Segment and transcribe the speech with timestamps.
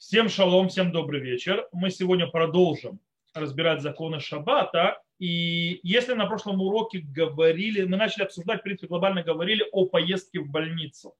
[0.00, 1.68] Всем шалом, всем добрый вечер.
[1.72, 3.00] Мы сегодня продолжим
[3.34, 4.98] разбирать законы Шаббата.
[5.18, 10.40] И если на прошлом уроке говорили, мы начали обсуждать, в принципе, глобально говорили о поездке
[10.40, 11.14] в больницу.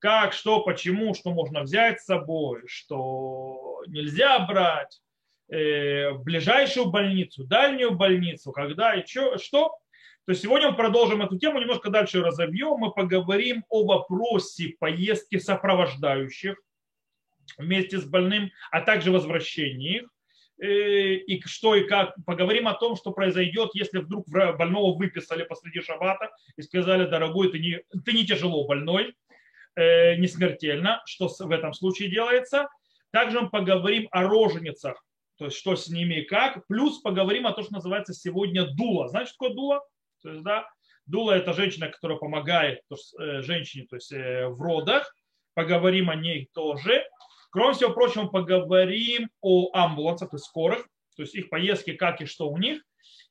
[0.00, 5.00] Как, что, почему, что можно взять с собой, что нельзя брать
[5.48, 9.78] э, ближайшую больницу, дальнюю больницу, когда и что, что.
[10.26, 12.76] То сегодня мы продолжим эту тему, немножко дальше разовьем.
[12.78, 16.56] Мы поговорим о вопросе поездки сопровождающих
[17.58, 20.08] вместе с больным, а также возвращении их.
[20.58, 22.14] Э, и что и как.
[22.24, 27.58] Поговорим о том, что произойдет, если вдруг больного выписали посреди шабата и сказали, дорогой, ты
[27.58, 29.14] не, ты не тяжело больной,
[29.74, 32.68] э, не смертельно, что в этом случае делается.
[33.10, 35.04] Также мы поговорим о роженицах,
[35.38, 36.66] то есть что с ними и как.
[36.68, 39.08] Плюс поговорим о том, что называется сегодня дула.
[39.08, 39.80] Знаете, что такое дула?
[40.22, 40.66] То есть, да,
[41.04, 45.14] дула это женщина, которая помогает то есть, э, женщине то есть, в родах.
[45.52, 47.04] Поговорим о ней тоже.
[47.56, 52.50] Кроме всего прочего, поговорим о амбулансах, есть скорых, то есть их поездки, как и что
[52.50, 52.82] у них.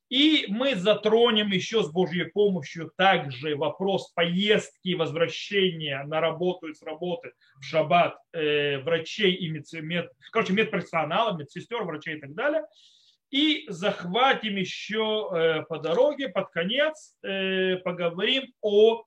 [0.09, 6.73] И мы затронем еще с Божьей помощью также вопрос поездки и возвращения на работу и
[6.73, 12.63] с работы в шаббат э, врачей и медсестер, короче, медперсонала, медсестер, врачей и так далее.
[13.29, 19.03] И захватим еще э, по дороге, под конец, э, поговорим о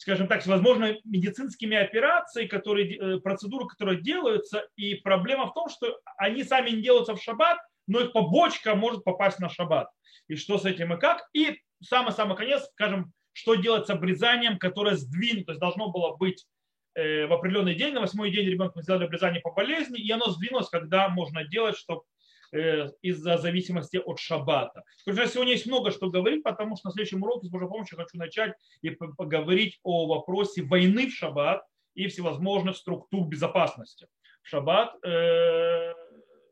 [0.00, 6.00] скажем так, возможно медицинскими операциями, которые, э, процедуры, которые делаются, и проблема в том, что
[6.16, 9.90] они сами не делаются в шаббат, но их побочка может попасть на шаббат.
[10.26, 11.28] И что с этим и как.
[11.34, 16.46] И самый-самый конец, скажем, что делать с обрезанием, которое сдвинуто, то есть должно было быть
[16.94, 20.70] э, в определенный день, на восьмой день ребенку сделали обрезание по болезни, и оно сдвинулось,
[20.70, 22.04] когда можно делать, чтобы
[22.52, 24.82] из-за зависимости от шаббата.
[25.06, 28.18] Уже сегодня есть много что говорить, потому что на следующем уроке с Божьей помощью хочу
[28.18, 31.62] начать и поговорить о вопросе войны в шаббат
[31.94, 34.08] и всевозможных структур безопасности
[34.42, 35.92] в шаббат э,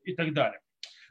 [0.05, 0.61] и так далее.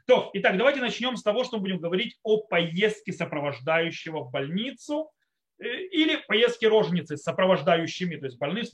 [0.06, 5.10] То, итак, давайте начнем с того, что будем говорить о поездке сопровождающего в больницу
[5.58, 8.68] э, или поездке роженицы с сопровождающими, то есть больных.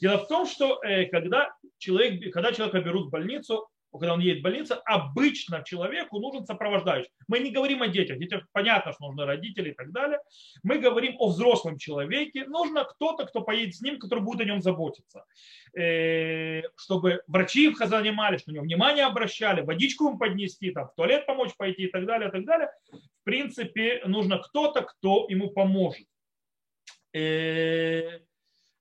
[0.00, 4.42] Дело в том, что когда, человек, когда человека берут в больницу, когда он едет в
[4.42, 7.10] больницу, обычно человеку нужен сопровождающий.
[7.26, 8.18] Мы не говорим о детях.
[8.18, 10.18] Детям понятно, что нужны родители и так далее.
[10.62, 12.46] Мы говорим о взрослом человеке.
[12.46, 15.24] Нужно кто-то, кто поедет с ним, который будет о нем заботиться.
[15.76, 20.94] Э, чтобы врачи их занимались, что на него внимание обращали, водичку ему поднести, там, в
[20.94, 22.70] туалет помочь пойти и так далее, и так далее.
[22.90, 26.06] В принципе, нужно кто-то, кто ему поможет.
[27.14, 28.20] Э,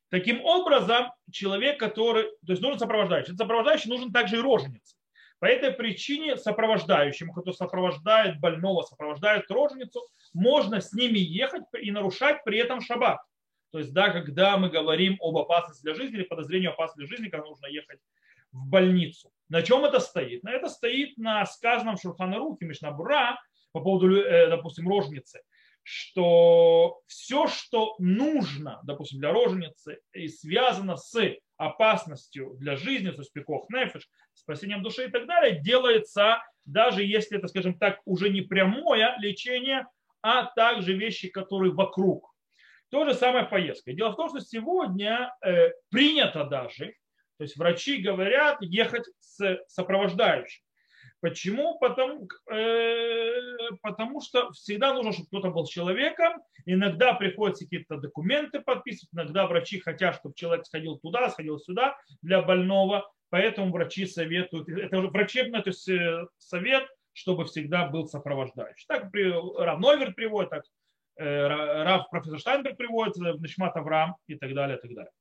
[0.09, 3.35] таким образом, человек, который, то есть нужен сопровождающий.
[3.35, 4.96] Сопровождающий нужен также и роженица.
[5.39, 10.01] По этой причине сопровождающим, кто сопровождает больного, сопровождает роженицу,
[10.33, 13.19] можно с ними ехать и нарушать при этом шаббат.
[13.71, 17.29] То есть, да, когда мы говорим об опасности для жизни или подозрении опасности для жизни,
[17.29, 17.99] когда нужно ехать
[18.51, 19.31] в больницу.
[19.49, 20.43] На чем это стоит?
[20.43, 23.39] На это стоит на сказанном Шурханарухе Мишнабура
[23.71, 25.41] по поводу, э, допустим, рожницы,
[25.89, 31.17] что все, что нужно, допустим, для роженицы и связано с
[31.55, 37.37] опасностью для жизни, то есть пикох нефиш, спасением души и так далее, делается, даже если
[37.37, 39.87] это, скажем так, уже не прямое лечение,
[40.21, 42.35] а также вещи, которые вокруг.
[42.89, 43.93] То же самое поездка.
[43.93, 46.95] Дело в том, что сегодня э, принято даже,
[47.37, 50.66] то есть врачи говорят ехать с сопровождающим.
[51.27, 51.77] Почему?
[51.77, 56.41] Потому, э, потому что всегда нужно, чтобы кто-то был человеком.
[56.65, 62.41] Иногда приходится какие-то документы подписывать, иногда врачи хотят, чтобы человек сходил туда, сходил сюда для
[62.41, 63.11] больного.
[63.29, 68.85] Поэтому врачи советуют, это уже врачебный то есть э, совет, чтобы всегда был сопровождающий.
[68.87, 70.63] Так Рав Новерт приводит, так
[71.17, 71.47] э,
[71.83, 75.11] Рав профессор Штайнберг приводит, э, Нишмат Авраам и так далее, и так далее.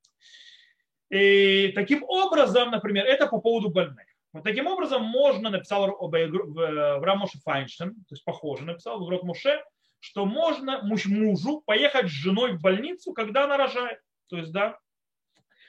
[1.11, 4.06] И таким образом, например, это по поводу больных.
[4.37, 9.63] Вот таким образом можно, написал в Рамоше Файнштейн, то есть похоже, написал в Грот Муше,
[9.99, 13.99] что можно муж, мужу поехать с женой в больницу, когда она рожает.
[14.29, 14.79] То есть, да,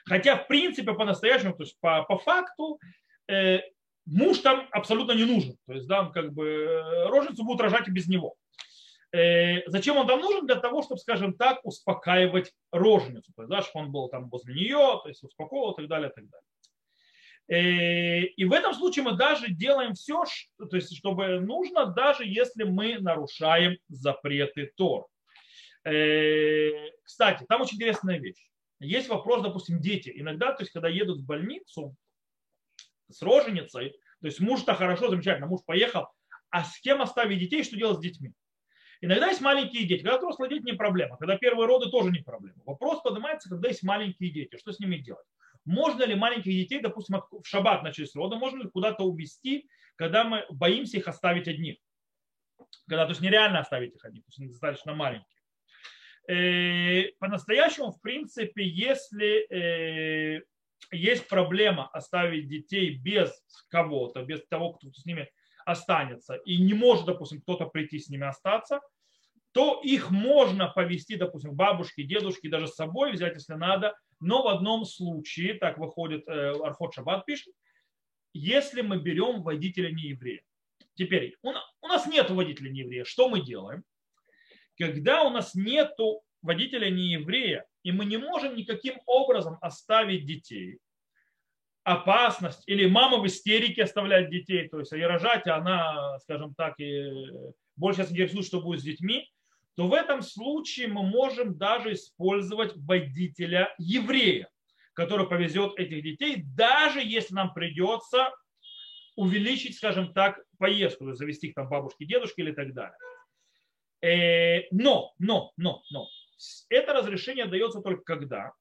[0.08, 2.80] Хотя, в принципе, по-настоящему, то есть по, по факту,
[3.30, 3.60] э,
[4.06, 5.58] муж там абсолютно не нужен.
[5.68, 8.36] То есть, да, он как бы э, роженицу будут рожать и без него.
[9.12, 10.46] Э, зачем он там нужен?
[10.46, 13.34] Для того, чтобы, скажем так, успокаивать роженицу.
[13.36, 16.10] То есть, да, чтобы он был там возле нее, то есть успокоил и так далее,
[16.10, 16.48] и так далее.
[17.50, 20.24] Э, и в этом случае мы даже делаем все,
[20.58, 25.08] то есть, чтобы нужно, даже если мы нарушаем запреты Тор.
[25.86, 26.72] Э,
[27.04, 28.50] кстати, там очень интересная вещь.
[28.80, 30.12] Есть вопрос, допустим, дети.
[30.14, 31.96] Иногда, то есть, когда едут в больницу
[33.10, 33.92] с роженицей,
[34.22, 36.08] то есть муж-то хорошо, замечательно, муж поехал,
[36.50, 38.34] а с кем оставить детей, что делать с детьми?
[39.00, 40.02] Иногда есть маленькие дети.
[40.02, 41.18] Когда взрослые дети не проблема.
[41.18, 42.58] Когда первые роды тоже не проблема.
[42.66, 44.58] Вопрос поднимается, когда есть маленькие дети.
[44.58, 45.26] Что с ними делать?
[45.68, 50.46] Можно ли маленьких детей, допустим, в шаббат начались роды, можно ли куда-то увезти, когда мы
[50.50, 51.78] боимся их оставить одних.
[52.88, 55.38] Когда, то есть нереально оставить их одних, то есть они достаточно маленькие.
[56.28, 60.42] Э, по-настоящему, в принципе, если э,
[60.92, 63.32] есть проблема оставить детей без
[63.70, 65.30] кого-то, без того, кто с ними
[65.66, 68.80] останется, и не может, допустим, кто-то прийти с ними остаться,
[69.52, 73.98] то их можно повести, допустим, бабушке, дедушке, даже с собой взять, если надо.
[74.20, 77.54] Но в одном случае, так выходит, э, Архот Шаббат пишет,
[78.34, 80.42] если мы берем водителя нееврея.
[80.96, 83.84] Теперь, у нас нет водителя нееврея, что мы делаем?
[84.78, 85.96] Когда у нас нет
[86.42, 90.80] водителя нееврея, и мы не можем никаким образом оставить детей,
[91.84, 97.12] опасность, или мама в истерике оставляет детей, то есть и рожать, она, скажем так, и
[97.76, 99.32] больше интересует, что будет с детьми,
[99.78, 104.50] то в этом случае мы можем даже использовать водителя еврея,
[104.94, 108.34] который повезет этих детей, даже если нам придется
[109.16, 112.98] увеличить, скажем так, поездку, завести их там бабушки, дедушки или так далее.
[114.02, 116.08] Э, но, но, но, но,
[116.70, 118.54] это разрешение дается только когда?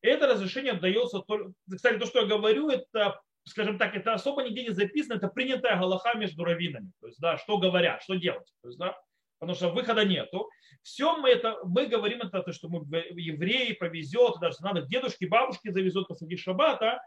[0.00, 1.52] Это разрешение дается только...
[1.74, 5.76] Кстати, то, что я говорю, это, скажем так, это особо нигде не записано, это принятая
[5.76, 6.92] галаха между раввинами.
[7.00, 8.48] То есть, да, что говорят, что делать.
[8.62, 8.96] То есть, да,
[9.42, 10.48] потому что выхода нету.
[10.82, 12.78] Все мы это, мы говорим это, то, что мы
[13.16, 17.02] евреи повезет, даже надо дедушки, бабушки завезут посреди шаббата,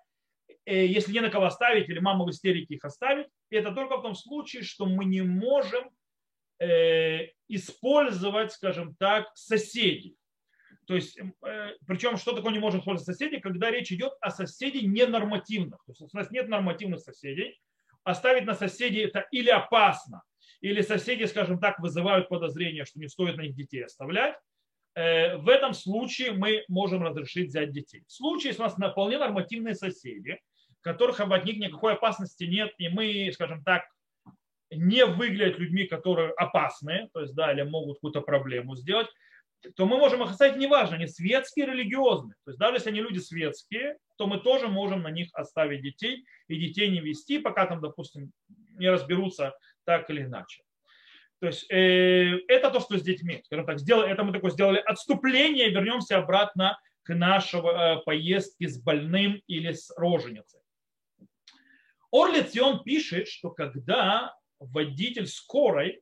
[0.66, 3.28] э, если не на кого оставить, или мама в истерике их оставить.
[3.52, 5.90] И это только в том случае, что мы не можем
[6.60, 10.18] э, использовать, скажем так, соседей.
[10.88, 14.86] То есть, э, причем что такое не можем использовать соседей, когда речь идет о соседей
[14.86, 15.86] ненормативных.
[15.86, 17.58] То есть у нас нет нормативных соседей.
[18.04, 20.22] Оставить на соседей это или опасно,
[20.66, 24.36] или соседи, скажем так, вызывают подозрение, что не стоит на них детей оставлять.
[24.96, 28.04] Э, в этом случае мы можем разрешить взять детей.
[28.08, 30.40] В случае, если у нас вполне нормативные соседи,
[30.82, 33.84] которых от них никакой опасности нет, и мы, скажем так,
[34.72, 39.08] не выглядят людьми, которые опасные, то есть, да, или могут какую-то проблему сделать,
[39.76, 42.36] то мы можем их оставить, неважно, они светские, религиозные.
[42.44, 46.26] То есть даже если они люди светские, то мы тоже можем на них оставить детей
[46.48, 48.32] и детей не вести, пока там, допустим,
[48.78, 49.54] не разберутся
[49.86, 50.64] так или иначе.
[51.40, 53.42] То есть э, это то, что с детьми.
[53.46, 58.82] Скажем так, сделали, это мы такое сделали отступление, вернемся обратно к нашей э, поездке с
[58.82, 60.60] больным или с роженицей.
[62.12, 66.02] Орлицион пишет, что когда водитель скорой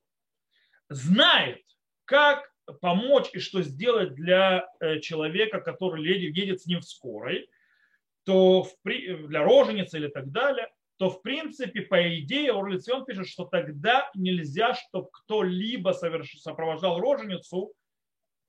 [0.90, 1.62] знает,
[2.06, 2.52] как
[2.82, 7.50] помочь и что сделать для э, человека, который едет с ним в скорой,
[8.26, 14.10] то для роженицы или так далее, то в принципе, по идее, Орлицион пишет, что тогда
[14.14, 16.40] нельзя, чтобы кто-либо соверш...
[16.40, 17.74] сопровождал роженицу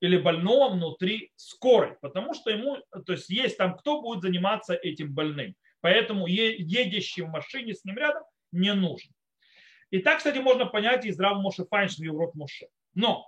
[0.00, 2.76] или больного внутри скорой, потому что ему,
[3.06, 5.54] то есть есть там кто будет заниматься этим больным.
[5.80, 9.12] Поэтому едущий в машине с ним рядом не нужен.
[9.90, 12.66] И так, кстати, можно понять из Рав Моше Файнштейн в Урок Моше.
[12.94, 13.26] Но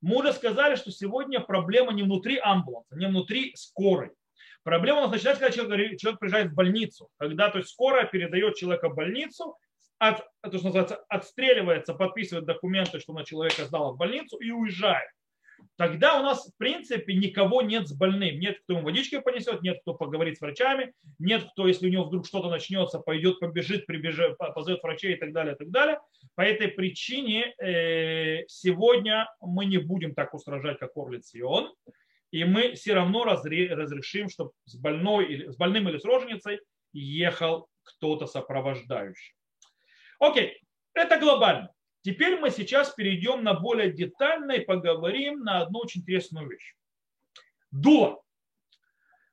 [0.00, 4.12] мы уже сказали, что сегодня проблема не внутри амбуланса, не внутри скорой.
[4.64, 7.08] Проблема у нас начинается, когда человек, человек приезжает в больницу.
[7.18, 9.56] Когда то есть скорая передает человека в больницу,
[9.98, 15.08] от, то, что называется, отстреливается, подписывает документы, что на человека сдала в больницу и уезжает
[15.76, 18.38] тогда у нас, в принципе, никого нет с больным.
[18.38, 22.04] Нет, кто ему водички понесет, нет, кто поговорит с врачами, нет, кто, если у него
[22.04, 25.98] вдруг что-то начнется, пойдет, побежит, прибежит, позовет врачей и так далее, и так далее.
[26.34, 31.72] По этой причине э, сегодня мы не будем так устражать, как Орлиц и он,
[32.34, 36.58] и мы все равно разрешим, чтобы с, больной, или, с больным или с роженицей
[36.92, 39.36] ехал кто-то сопровождающий.
[40.18, 40.60] Окей,
[40.94, 41.72] это глобально.
[42.00, 46.74] Теперь мы сейчас перейдем на более детально и поговорим на одну очень интересную вещь.
[47.70, 48.20] Дула.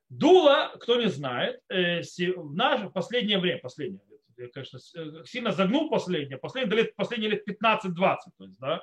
[0.08, 4.00] Дула, кто не знает, э, в наше последнее время, последнее,
[4.48, 8.82] конечно, э, сильно загнул последнее, последние лет, последние лет 15-20, то есть, да,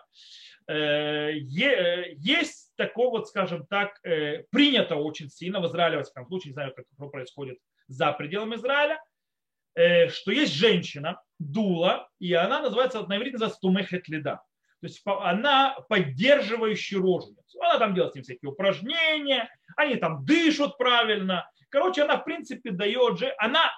[0.68, 4.00] э, есть такое вот, скажем так,
[4.52, 8.56] принято очень сильно в Израиле, во всяком случае, не знаю, как это происходит за пределами
[8.56, 9.02] Израиля,
[10.10, 14.42] что есть женщина, дула, и она называется, на иврите называется тумехет лида.
[14.82, 17.62] То есть она поддерживающая роженицу.
[17.62, 21.50] Она там делает с ним всякие упражнения, они там дышат правильно.
[21.70, 23.72] Короче, она в принципе дает же, она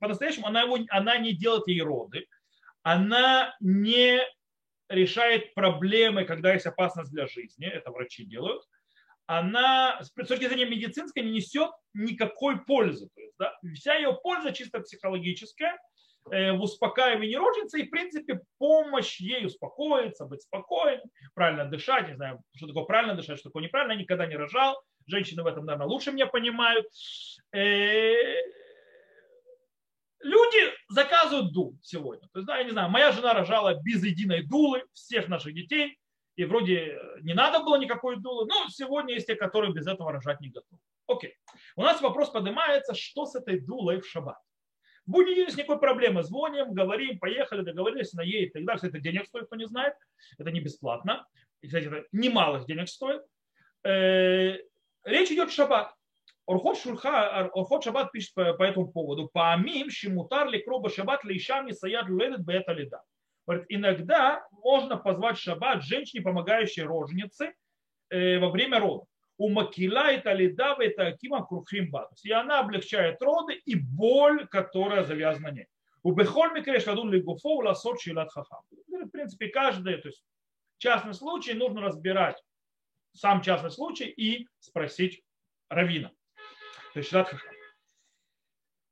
[0.00, 2.26] по-настоящему, она, его, она не делает ей роды,
[2.82, 4.20] она не
[4.88, 8.62] решает проблемы, когда есть опасность для жизни, это врачи делают,
[9.26, 13.10] она с точки зрения медицинской не несет никакой пользы.
[13.14, 15.76] То есть, да, вся ее польза чисто психологическая,
[16.30, 21.04] в успокаивании роженицы и, в принципе, помощь ей успокоиться, быть спокойным,
[21.34, 24.80] правильно дышать, не знаю, что такое правильно дышать, что такое неправильно, я никогда не рожал,
[25.06, 26.86] женщины в этом, наверное, лучше меня понимают.
[27.52, 28.14] Э,
[30.20, 32.28] люди заказывают дул сегодня.
[32.32, 35.98] То есть, да, я не знаю, моя жена рожала без единой дулы всех наших детей,
[36.36, 40.40] и вроде не надо было никакой дулы, но сегодня есть те, которые без этого рожать
[40.40, 40.80] не готовы.
[41.08, 41.34] Окей.
[41.74, 44.38] У нас вопрос поднимается, что с этой дулой в шаббат.
[45.08, 46.22] В будний день никакой проблемы.
[46.22, 48.88] Звоним, говорим, поехали, договорились, она едет и так далее.
[48.90, 49.94] Это денег стоит, кто не знает.
[50.36, 51.26] Это не бесплатно.
[51.64, 53.22] Кстати, это немалых денег стоит.
[53.84, 54.58] Э,
[55.04, 55.94] речь идет о шаббат.
[56.46, 59.30] Орхот, Шурха, Орхот Шаббат пишет по, по этому поводу.
[59.32, 63.02] Паамим, шимутар ли кроба шаббат лишами саят ледет бета лида.
[63.46, 67.54] Говорит, иногда можно позвать шаббат женщине, помогающей роженице
[68.10, 69.08] э, во время родов
[69.38, 72.10] у макила и талидава и такима крухимба.
[72.22, 75.66] И она облегчает роды и боль, которая завязана на ней.
[76.02, 78.62] У Бехоль Микреш Ладун Лигуфо Ласот Шилат Хахам.
[78.88, 80.24] В принципе, каждый, то есть
[80.78, 82.42] частный случай нужно разбирать
[83.12, 85.22] сам частный случай и спросить
[85.68, 86.10] Равина.
[86.92, 87.54] То есть Шилат Хахам.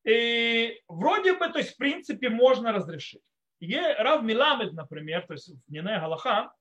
[0.05, 3.23] И вроде бы, то есть в принципе можно разрешить.
[3.59, 6.53] И Рав Миламед, например, то есть в Нине Галаха,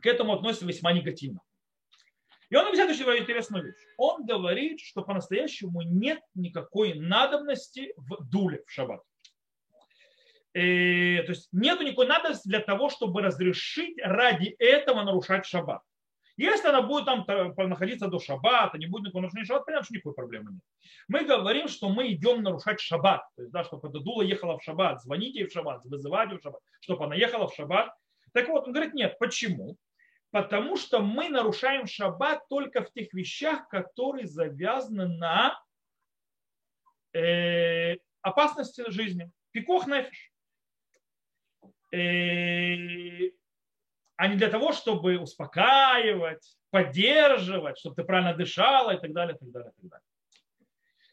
[0.00, 1.40] к этому относится весьма негативно.
[2.52, 3.76] И он объясняет очень интересную вещь.
[3.96, 9.00] Он говорит, что по-настоящему нет никакой надобности в дуле в шаббат.
[10.52, 15.80] И, э, то есть нет никакой надобности для того, чтобы разрешить ради этого нарушать шаббат.
[16.36, 17.24] Если она будет там
[17.70, 20.62] находиться до шаббата, не будет никакого нарушения шаббата, понятно, что никакой проблемы нет.
[21.08, 23.22] Мы говорим, что мы идем нарушать шаббат.
[23.34, 26.42] То есть, да, чтобы эта дула ехала в шаббат, звоните ей в шаббат, вызывайте в
[26.42, 27.94] шаббат, чтобы она ехала в шаббат.
[28.34, 29.78] Так вот, он говорит, нет, почему?
[30.32, 35.62] Потому что мы нарушаем шаббат только в тех вещах, которые завязаны на
[37.12, 39.30] э, опасности жизни.
[39.50, 40.32] Пикох нефиш.
[41.92, 43.30] Э,
[44.16, 49.38] а не для того, чтобы успокаивать, поддерживать, чтобы ты правильно дышала и так далее, и
[49.38, 50.00] так далее, и так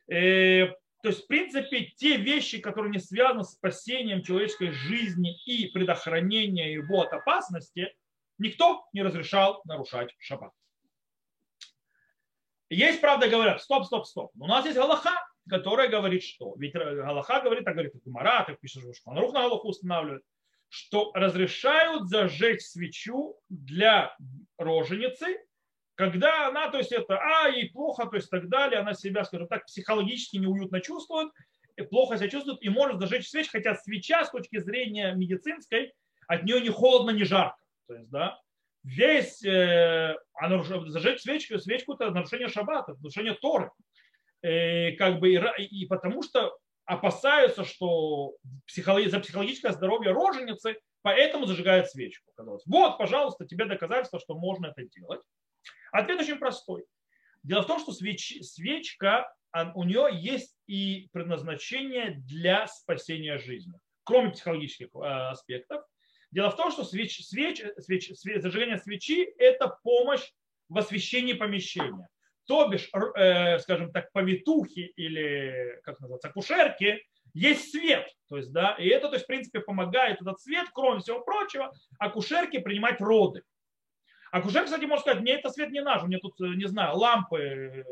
[0.08, 0.72] далее.
[0.72, 5.68] Э, то есть, в принципе, те вещи, которые не связаны с спасением человеческой жизни и
[5.68, 7.94] предохранением его от опасности,
[8.40, 10.52] никто не разрешал нарушать шаббат.
[12.70, 14.32] Есть, правда, говорят, стоп, стоп, стоп.
[14.38, 15.14] У нас есть Галаха,
[15.50, 16.56] которая говорит, что?
[16.58, 20.24] Ведь Галаха говорит, так говорит Гумара, так пишет, что Рух на Галаху устанавливает,
[20.70, 24.16] что разрешают зажечь свечу для
[24.58, 25.40] роженицы,
[25.96, 29.48] когда она, то есть это, а, ей плохо, то есть так далее, она себя, скажем
[29.48, 31.30] так, психологически неуютно чувствует,
[31.90, 35.94] плохо себя чувствует и может зажечь свечу, хотя свеча с точки зрения медицинской
[36.28, 37.58] от нее не холодно, не жарко.
[37.90, 38.40] То есть, да,
[38.84, 40.68] весь, э, а наруш...
[40.68, 43.72] зажечь свечку, свечку это нарушение шаббата, нарушение Торы.
[44.44, 46.56] Э, как бы, и, и потому что
[46.86, 48.36] опасаются, что
[48.68, 49.08] психологи...
[49.08, 52.32] за психологическое здоровье роженицы, поэтому зажигают свечку.
[52.36, 52.62] Казалось.
[52.68, 55.22] Вот, пожалуйста, тебе доказательство, что можно это делать.
[55.92, 56.86] Ответ очень простой.
[57.42, 58.38] Дело в том, что свеч...
[58.44, 59.34] свечка,
[59.74, 63.74] у нее есть и предназначение для спасения жизни.
[64.04, 65.84] Кроме психологических э, аспектов,
[66.32, 70.32] Дело в том, что свеч, свеч, свеч, свеч, зажигание свечи– это помощь
[70.68, 72.08] в освещении помещения.
[72.46, 78.08] То бишь, э, скажем так, повитухи или, как называется, акушерки, есть свет.
[78.28, 81.72] То есть, да, и это, то есть, в принципе, помогает этот свет, кроме всего прочего,
[82.00, 83.44] акушерке принимать роды.
[84.32, 87.84] Акушер, кстати, может сказать, мне этот свет не нужен, мне тут, не знаю, лампы э,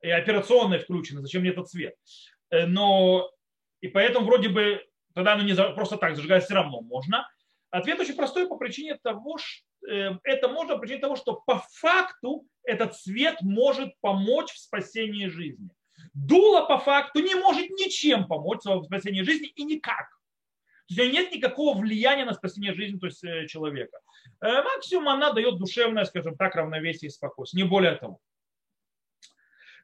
[0.00, 1.94] и операционные включены, зачем мне этот свет?
[2.50, 3.30] Э, но
[3.80, 7.28] и поэтому вроде бы тогда оно не просто так зажигать все равно можно.
[7.70, 11.64] Ответ очень простой по причине того, что э, это можно по причине того, что по
[11.72, 15.70] факту этот свет может помочь в спасении жизни.
[16.14, 20.08] Дуло по факту не может ничем помочь в спасении жизни и никак.
[20.86, 23.98] То есть у нее нет никакого влияния на спасение жизни то есть, э, человека.
[24.40, 28.20] Э, максимум она дает душевное, скажем так, равновесие и спокойствие, не более того.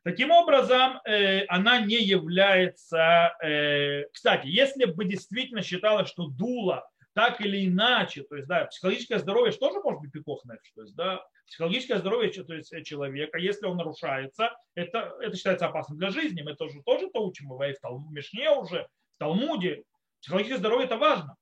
[0.04, 3.34] Таким образом, э, она не является...
[3.42, 9.18] Э, кстати, если бы действительно считалось, что дула так или иначе, то есть, да, психологическое
[9.18, 13.66] здоровье же тоже может быть пикох то есть, да, психологическое здоровье то есть, человека, если
[13.66, 16.42] он нарушается, это, это считается опасным для жизни.
[16.42, 18.86] Мы тоже, тоже это учим, мы в Талмуде, Мишне уже,
[19.16, 19.82] в Талмуде.
[20.20, 21.36] Психологическое здоровье это важно.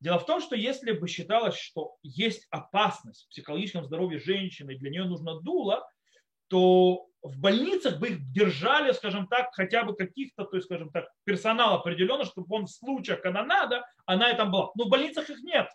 [0.00, 4.78] Дело в том, что если бы считалось, что есть опасность в психологическом здоровье женщины, и
[4.78, 5.88] для нее нужно дуло,
[6.48, 11.08] то в больницах бы их держали, скажем так, хотя бы каких-то, то есть, скажем так,
[11.24, 14.70] персонал определенно, чтобы он в случаях, когда надо, она и там была.
[14.76, 15.68] Но в больницах их нет.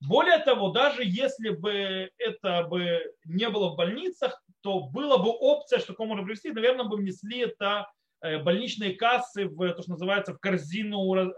[0.00, 5.80] Более того, даже если бы это бы не было в больницах, то была бы опция,
[5.80, 10.34] что кому можно привести, наверное, бы внесли это э, больничные кассы в то, что называется,
[10.34, 11.32] в корзину э,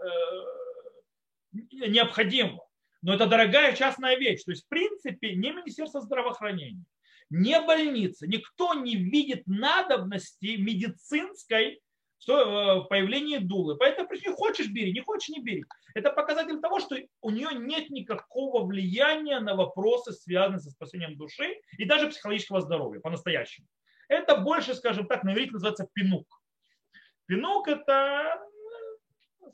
[1.53, 2.67] необходимого.
[3.01, 4.43] Но это дорогая частная вещь.
[4.43, 6.85] То есть, в принципе, не Министерство здравоохранения,
[7.31, 11.81] не больница, никто не видит надобности медицинской
[12.27, 13.77] в появлении дулы.
[13.77, 15.63] Поэтому не хочешь бери, не хочешь не бери.
[15.95, 21.61] Это показатель того, что у нее нет никакого влияния на вопросы, связанные со спасением души
[21.77, 23.67] и даже психологического здоровья по-настоящему.
[24.07, 26.27] Это больше, скажем так, на иврите называется пинук.
[27.25, 28.39] Пинук это,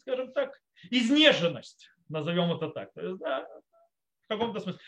[0.02, 2.92] скажем так, изнеженность, назовем это так.
[2.94, 3.48] То есть, да,
[4.28, 4.80] в каком-то смысле.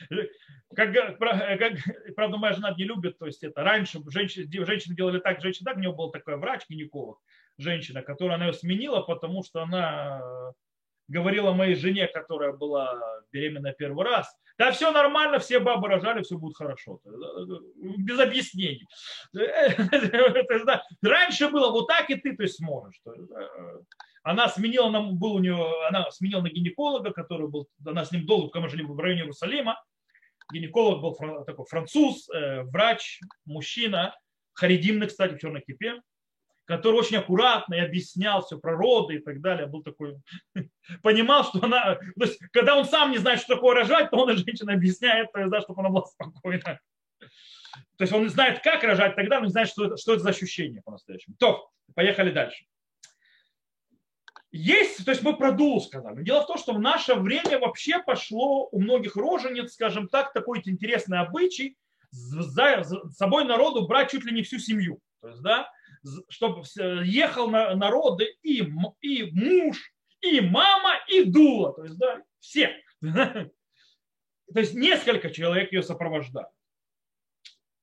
[0.75, 1.17] Как, как,
[2.15, 5.77] правда, моя жена не любит, то есть это раньше женщины, женщины делали так, женщины так,
[5.77, 7.19] у нее был такой врач, гинеколог,
[7.57, 10.53] женщина, которая она ее сменила, потому что она
[11.07, 16.37] говорила моей жене, которая была беременна первый раз, да, все нормально, все бабы рожали, все
[16.37, 16.99] будет хорошо.
[17.97, 18.85] Без объяснений.
[21.01, 23.01] Раньше было вот так, и ты то есть сможешь.
[24.23, 28.25] Она сменила, нам, был у нее, она сменила на гинеколога, который был, она с ним
[28.25, 29.81] долго, пока мы жили в районе Иерусалима.
[30.51, 34.15] Гинеколог был такой француз, э, врач, мужчина,
[34.53, 36.01] харидимный, кстати, в черной кипе
[36.69, 40.17] который очень аккуратно и объяснял все про роды и так далее, был такой,
[41.01, 44.29] понимал, что она, то есть, когда он сам не знает, что такое рожать, то он
[44.29, 46.79] и женщина объясняет, да, чтобы она была спокойна.
[47.97, 50.29] То есть он знает, как рожать тогда, но не знает, что это, что это за
[50.29, 51.35] ощущение по-настоящему.
[51.39, 52.65] То, поехали дальше.
[54.51, 56.23] Есть, то есть мы про дулу сказали.
[56.23, 60.61] Дело в том, что в наше время вообще пошло у многих рожениц, скажем так, такой
[60.65, 61.77] интересный обычай
[62.11, 64.99] за собой народу брать чуть ли не всю семью.
[65.21, 65.69] То есть, да,
[66.29, 66.63] чтобы
[67.03, 68.67] ехал на народы и,
[69.01, 71.73] и муж, и мама, и дула.
[71.73, 72.75] То есть, да, все.
[73.01, 73.51] То
[74.55, 76.49] есть несколько человек ее сопровождают.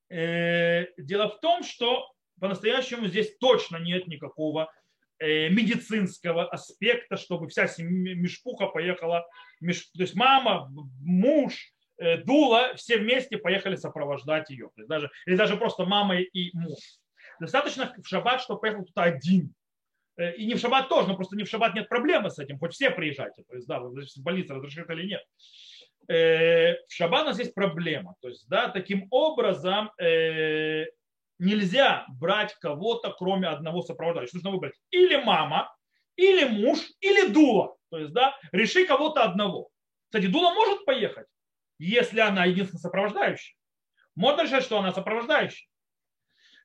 [0.08, 4.73] Э, дело в том, что по-настоящему здесь точно нет никакого
[5.20, 9.26] медицинского аспекта, чтобы вся мешпуха поехала,
[9.61, 10.70] то есть мама,
[11.00, 14.70] муж, э, дула, все вместе поехали сопровождать ее.
[14.76, 16.78] Даже, или даже просто мама и муж.
[17.40, 19.54] Достаточно в шаббат, чтобы поехал кто-то один.
[20.16, 22.58] Э, и не в шаббат тоже, но просто не в шаббат нет проблемы с этим.
[22.58, 23.42] Хоть все приезжайте.
[23.44, 25.23] То есть, да, в больнице разрешит или нет.
[26.08, 28.14] Э, в шаббат у нас есть проблема.
[28.21, 30.86] То есть, да, таким образом э,
[31.38, 34.36] нельзя брать кого-то, кроме одного сопровождающего.
[34.36, 35.75] Нужно выбрать или мама,
[36.16, 37.76] или муж, или дула.
[37.90, 39.68] То есть, да, реши кого-то одного.
[40.06, 41.26] Кстати, дула может поехать,
[41.78, 43.56] если она единственная сопровождающая.
[44.14, 45.68] Можно решать, что она сопровождающая.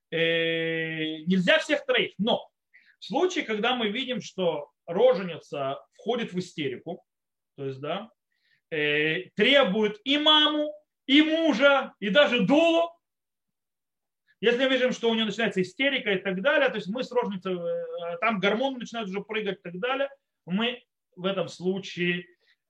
[0.10, 2.14] Э, нельзя всех троих.
[2.18, 2.50] Но
[3.00, 7.04] в случае, когда мы видим, что роженица входит в истерику,
[7.58, 8.10] то есть, да,
[8.72, 10.74] э, требует и маму,
[11.06, 12.90] и мужа, и даже дулу,
[14.42, 17.12] если мы видим, что у нее начинается истерика и так далее, то есть мы с
[17.12, 20.10] рожницей, э, там гормоны начинают уже прыгать и так далее,
[20.46, 20.84] мы
[21.16, 22.26] в этом случае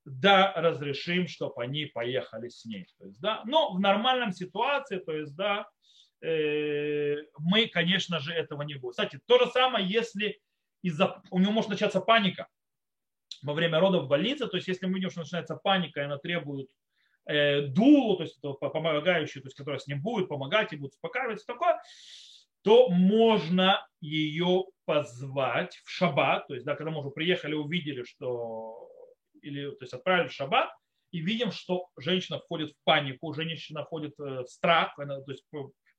[0.06, 2.86] да, разрешим, чтобы они поехали с ней.
[3.00, 5.68] То есть, да, но в нормальном ситуации, то есть, да,
[6.22, 8.92] Э, мы, конечно же, этого не будем.
[8.92, 10.40] Кстати, то же самое, если
[10.84, 12.48] из-за, у него может начаться паника
[13.42, 16.18] во время родов в больнице, то есть если мы видим, что начинается паника, и она
[16.18, 16.70] требует
[17.28, 21.80] дулу, то есть помогающую, то есть которая с ним будет помогать и будет успокаивать, такое,
[22.64, 28.90] то можно ее позвать в шаббат, то есть да, когда мы уже приехали, увидели, что
[29.42, 30.70] или, то есть отправили в шаббат,
[31.12, 35.44] и видим, что женщина входит в панику, женщина входит э, в страх, то есть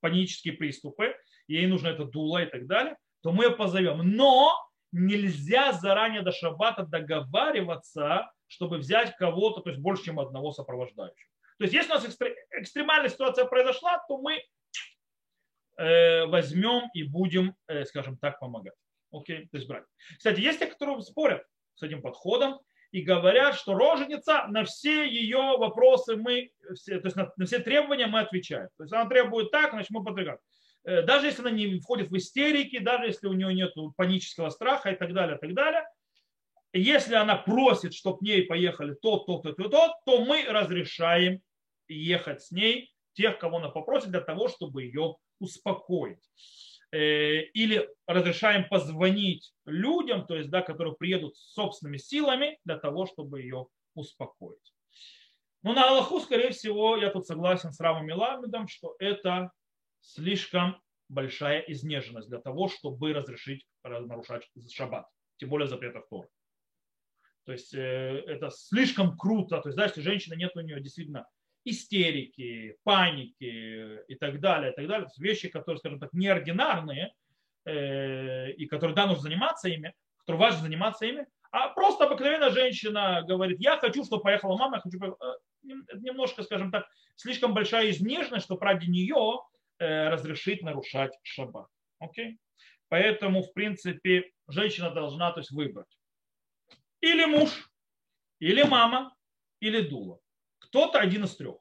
[0.01, 1.15] панические приступы,
[1.49, 3.99] ей нужно это дуло и так далее, то мы ее позовем.
[4.17, 4.55] Но
[4.91, 11.31] нельзя заранее до шаббата договариваться, чтобы взять кого-то, то есть больше, чем одного сопровождающего.
[11.59, 12.19] То есть если у нас
[12.51, 14.43] экстремальная ситуация произошла, то мы
[15.79, 18.75] э, возьмем и будем, э, скажем так, помогать.
[19.11, 19.85] Окей, то есть брать.
[20.19, 22.61] Кстати, есть те, которые спорят с этим подходом,
[22.91, 26.51] и говорят, что роженица на все ее вопросы мы,
[26.87, 28.69] то есть на, на все требования мы отвечаем.
[28.77, 30.39] То есть она требует так, значит мы подвигаем.
[30.85, 34.91] Э, даже если она не входит в истерики, даже если у нее нет панического страха
[34.91, 35.85] и так далее, и так далее,
[36.73, 41.41] если она просит, чтобы к ней поехали тот, тот, тот, тот, тот, то мы разрешаем
[41.89, 46.23] ехать с ней тех, кого она попросит, для того, чтобы ее успокоить.
[46.93, 53.41] Э, или разрешаем позвонить людям, то есть, да, которые приедут собственными силами для того, чтобы
[53.41, 54.75] ее успокоить.
[55.63, 59.53] Но на Аллаху, скорее всего, я тут согласен с Рамом Ламедом, что это
[60.01, 65.07] слишком большая изнеженность для того, чтобы разрешить нарушать шаббат,
[65.37, 66.29] тем более запретов Торы.
[67.45, 69.61] То есть э, это слишком круто.
[69.61, 71.27] То есть, да, если женщина нет у нее действительно
[71.65, 75.09] истерики, паники и так далее, и так далее.
[75.19, 77.15] вещи, которые, скажем так, неординарные,
[77.65, 83.23] э, и которые, да, нужно заниматься ими, которые важно заниматься ими, а просто обыкновенная женщина
[83.27, 88.47] говорит, я хочу, чтобы поехала мама, я хочу, э, немножко, скажем так, слишком большая изнежность,
[88.47, 89.41] что ради нее
[89.79, 91.69] э, разрешить нарушать шаббат.
[91.99, 92.39] Окей?
[92.89, 95.99] Поэтому, в принципе, женщина должна то есть, выбрать.
[97.03, 97.71] Или муж,
[98.39, 99.15] или мама,
[99.61, 100.19] или дула.
[100.59, 101.59] Кто-то один из трех.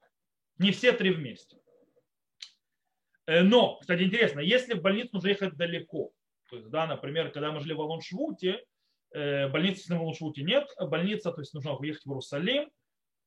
[0.58, 1.58] Не все три вместе.
[3.26, 6.12] Э, но, кстати, интересно, если в больницу нужно ехать далеко,
[6.50, 8.64] то есть, да, например, когда мы жили в Алоншвуте,
[9.12, 12.72] э, больницы в Алоншвуте нет, а больница, то есть нужно уехать в Иерусалим,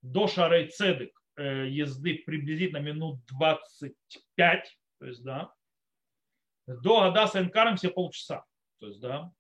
[0.03, 5.53] до Шарей Цедек э, езды приблизительно минут 25, то есть, да,
[6.67, 8.45] до Адаса Энкаром все полчаса,
[8.79, 9.33] то есть, да,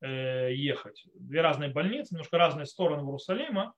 [0.00, 1.04] ехать.
[1.14, 3.74] Две разные больницы, немножко разные стороны Иерусалима.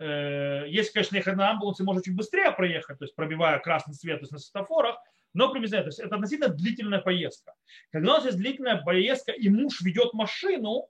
[0.00, 4.22] Если, конечно, ехать на амбулансе, можно чуть быстрее проехать, то есть пробивая красный свет то
[4.22, 4.96] есть на светофорах,
[5.34, 7.54] но приблизительно, то есть это относительно длительная поездка.
[7.90, 10.88] Когда у нас есть длительная поездка и муж ведет машину,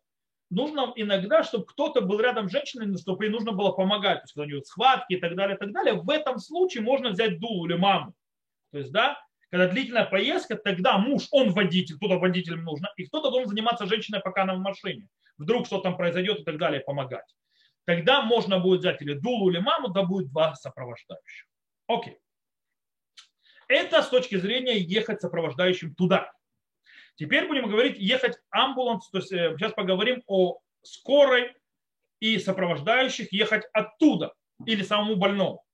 [0.51, 4.35] нужно иногда, чтобы кто-то был рядом с женщиной, чтобы ей нужно было помогать, то есть
[4.35, 5.95] когда у нее схватки и так далее, и так далее.
[5.95, 8.15] В этом случае можно взять дулу или маму.
[8.73, 9.19] То есть, да,
[9.51, 14.21] когда длительная поездка, тогда муж, он водитель, кто-то водителем нужно, и кто-то должен заниматься женщиной,
[14.21, 15.09] пока она в машине.
[15.39, 17.35] Вдруг что там произойдет и так далее, помогать.
[17.85, 21.47] Тогда можно будет взять или дулу, или маму, да будет два сопровождающих.
[21.87, 22.19] Окей.
[23.69, 26.33] Это с точки зрения ехать сопровождающим туда.
[27.17, 31.55] Теперь будем говорить ехать амбуланс, то есть э, сейчас поговорим о скорой
[32.21, 34.35] и сопровождающих ехать оттуда
[34.67, 35.65] или самому больному.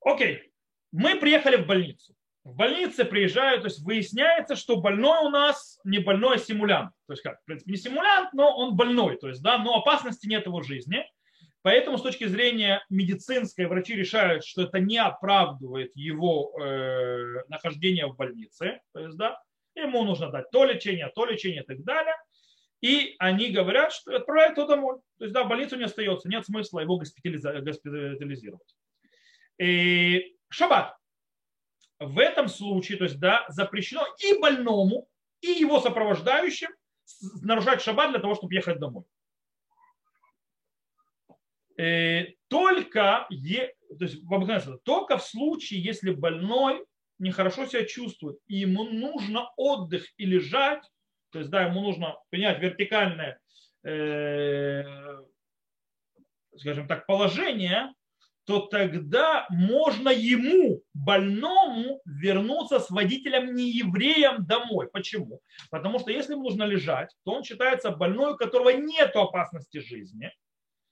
[0.00, 0.47] Окей,
[0.92, 2.14] мы приехали в больницу.
[2.44, 6.92] В больнице приезжают, то есть выясняется, что больной у нас не больной, а симулянт.
[7.06, 10.26] То есть как, в принципе, не симулянт, но он больной, то есть, да, но опасности
[10.26, 11.04] нет его жизни.
[11.62, 18.16] Поэтому с точки зрения медицинской врачи решают, что это не оправдывает его э, нахождение в
[18.16, 18.80] больнице.
[18.94, 19.38] То есть, да,
[19.74, 22.14] ему нужно дать то лечение, то лечение и так далее.
[22.80, 24.96] И они говорят, что отправляют его домой.
[25.18, 28.76] То есть, да, в больницу не остается, нет смысла его госпитализировать.
[29.60, 30.96] И шаббат.
[31.98, 35.08] В этом случае, то есть, да, запрещено и больному,
[35.40, 36.70] и его сопровождающим
[37.42, 39.04] нарушать шаббат для того, чтобы ехать домой.
[41.76, 44.20] Э, только, е, то есть,
[44.84, 46.84] только в случае, если больной
[47.18, 50.82] нехорошо себя чувствует, и ему нужно отдых и лежать,
[51.30, 53.40] то есть, да, ему нужно принять вертикальное,
[53.84, 54.84] э,
[56.56, 57.92] скажем так, положение,
[58.48, 64.88] то тогда можно ему, больному, вернуться с водителем не евреем домой.
[64.90, 65.42] Почему?
[65.70, 70.32] Потому что если ему нужно лежать, то он считается больной, у которого нет опасности жизни–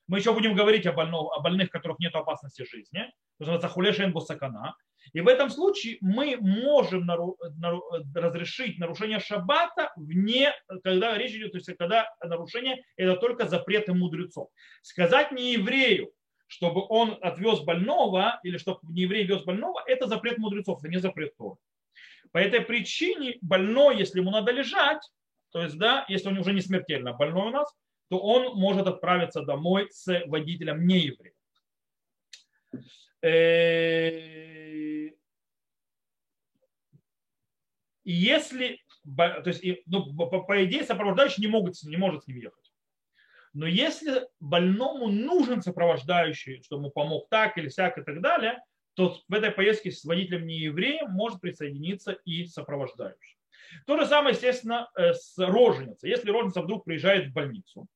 [0.09, 3.11] мы еще будем говорить о, больном, о больных, у которых нет опасности жизни.
[3.39, 4.77] Называется хулешен бусакана.
[5.13, 7.83] И в этом случае мы можем нару, нару,
[8.15, 14.49] разрешить нарушение шаббата вне, когда речь идет, то есть когда нарушение это только запреты мудрецов.
[14.83, 16.13] Сказать не еврею,
[16.47, 20.99] чтобы он отвез больного или чтобы не еврей вез больного, это запрет мудрецов, это не
[20.99, 21.57] запрет Торы.
[22.33, 25.03] По этой причине больной, если ему надо лежать,
[25.51, 27.73] то есть, да, если он уже не смертельно больной у нас,
[28.09, 31.35] то он может отправиться домой с водителем не евреем.
[33.23, 35.11] Э,
[38.05, 38.81] если,
[39.17, 42.66] то есть, ну, по, по идее, сопровождающий не, могут, не может с ним ехать.
[43.57, 49.17] Но если больному нужен сопровождающий, чтобы ему помог так или сяк и так далее, то
[49.27, 53.39] в этой поездке с водителем не евреем может присоединиться и сопровождающий.
[53.87, 56.11] То же самое, естественно, э, с роженицей.
[56.11, 57.87] Если роженица вдруг приезжает в больницу,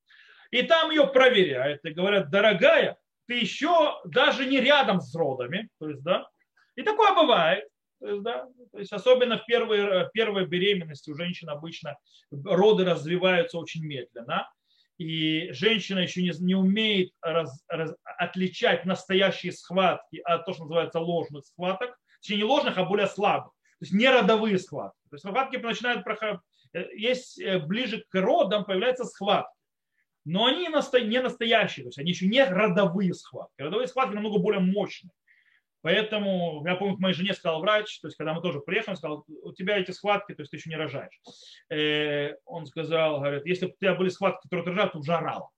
[0.49, 2.97] и там ее проверяют и говорят, дорогая,
[3.27, 5.69] ты еще даже не рядом с родами.
[5.79, 6.27] То есть, да,
[6.75, 7.67] и такое бывает.
[7.99, 11.99] То есть, да, то есть особенно в первой, в первой беременности у женщин обычно
[12.31, 14.49] роды развиваются очень медленно.
[14.97, 20.99] И женщина еще не, не умеет раз, раз, отличать настоящие схватки от то, что называется
[20.99, 21.97] ложных схваток.
[22.21, 23.51] Точнее, не ложных, а более слабых.
[23.79, 24.99] То есть не родовые схватки.
[25.09, 26.41] То есть схватки начинают проходить.
[26.73, 29.55] Э, есть э, ближе к родам появляются схватки
[30.25, 33.61] но они не настоящие, то есть они еще не родовые схватки.
[33.61, 35.11] Родовые схватки намного более мощные.
[35.81, 38.97] Поэтому, я помню, к моей жене сказал врач, то есть когда мы тоже приехали, он
[38.97, 41.19] сказал, у тебя эти схватки, то есть ты еще не рожаешь.
[41.69, 45.13] Э, он сказал, говорит, если бы у тебя были схватки, которые ты рожал, ты уже
[45.13, 45.49] орал.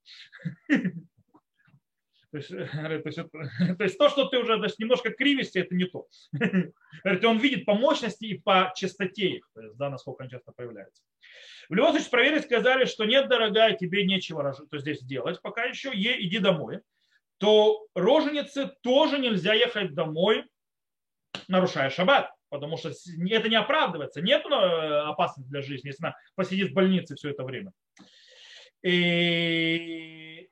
[2.34, 2.56] То есть, то,
[3.04, 3.16] есть,
[3.78, 6.08] то есть то, что ты уже значит, немножко кривишься, это не то.
[7.04, 10.50] Говорит, он видит по мощности и по частоте их, то есть, да, насколько они часто
[10.50, 11.00] появляются.
[11.68, 15.92] В любом случае, проверили, сказали, что нет, дорогая, тебе нечего то здесь делать, пока еще
[15.94, 16.80] е, иди домой.
[17.38, 20.44] То роженице тоже нельзя ехать домой,
[21.48, 24.22] нарушая шаббат, потому что это не оправдывается.
[24.22, 27.72] Нет э, опасности для жизни, если она посидит в больнице все это время.
[28.82, 30.48] И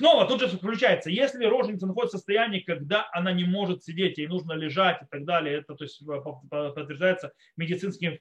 [0.00, 4.28] Снова тут же включается, если роженица находится в состоянии, когда она не может сидеть, ей
[4.28, 6.02] нужно лежать и так далее, это то есть,
[6.48, 8.18] подтверждается медицинскими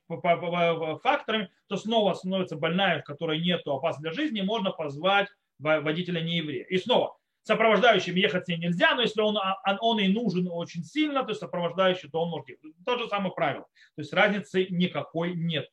[1.02, 6.64] факторами, то снова становится больная, в которой нет опасности для жизни, можно позвать водителя нееврея.
[6.66, 10.84] И снова, сопровождающим ехать с ней нельзя, но если он, а, он и нужен очень
[10.84, 12.72] сильно, то есть сопровождающий, то он может ехать.
[12.86, 13.66] То же самое правило.
[13.96, 15.70] То есть разницы никакой нет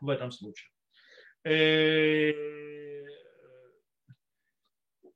[0.00, 0.70] в этом случае.
[1.44, 2.32] Э,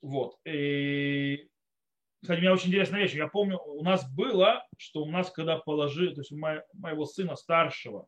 [0.01, 0.37] вот.
[0.45, 1.49] И,
[2.21, 3.15] кстати, у меня очень интересная вещь.
[3.15, 7.37] Я помню, у нас было, что у нас, когда положили, то есть у моего сына
[7.37, 8.07] старшего,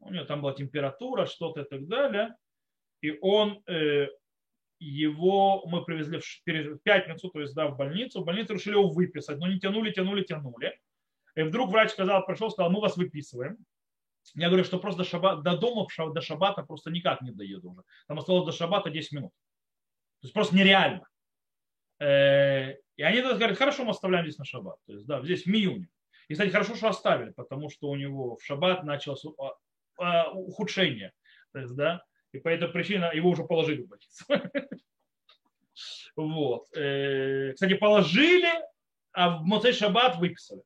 [0.00, 2.36] у него там была температура, что-то и так далее,
[3.00, 4.08] и он, э,
[4.84, 9.38] его мы привезли в пятницу, то есть да, в больницу, в больницу решили его выписать,
[9.38, 10.78] но не тянули, тянули, тянули.
[11.34, 13.58] И вдруг врач сказал, пришел, сказал, мы вас выписываем.
[14.34, 17.82] Я говорю, что просто до, шаба, до дома, до шабата просто никак не доеду уже.
[18.08, 19.32] Там осталось до шабата 10 минут.
[20.20, 21.06] То есть просто нереально.
[22.00, 24.78] Э, и они говорят, хорошо, мы оставляем здесь на шаббат.
[24.86, 25.88] То есть, да, здесь в Миюне.
[26.28, 29.52] И, кстати, хорошо, что оставили, потому что у него в шаббат началось а,
[29.98, 31.12] а, ухудшение.
[31.52, 32.02] То есть, да,
[32.34, 34.24] и по этой причине его уже положили в больницу.
[36.16, 36.66] Вот.
[36.76, 38.48] Э, кстати, положили,
[39.12, 40.62] а в Моцей Шаббат выписали.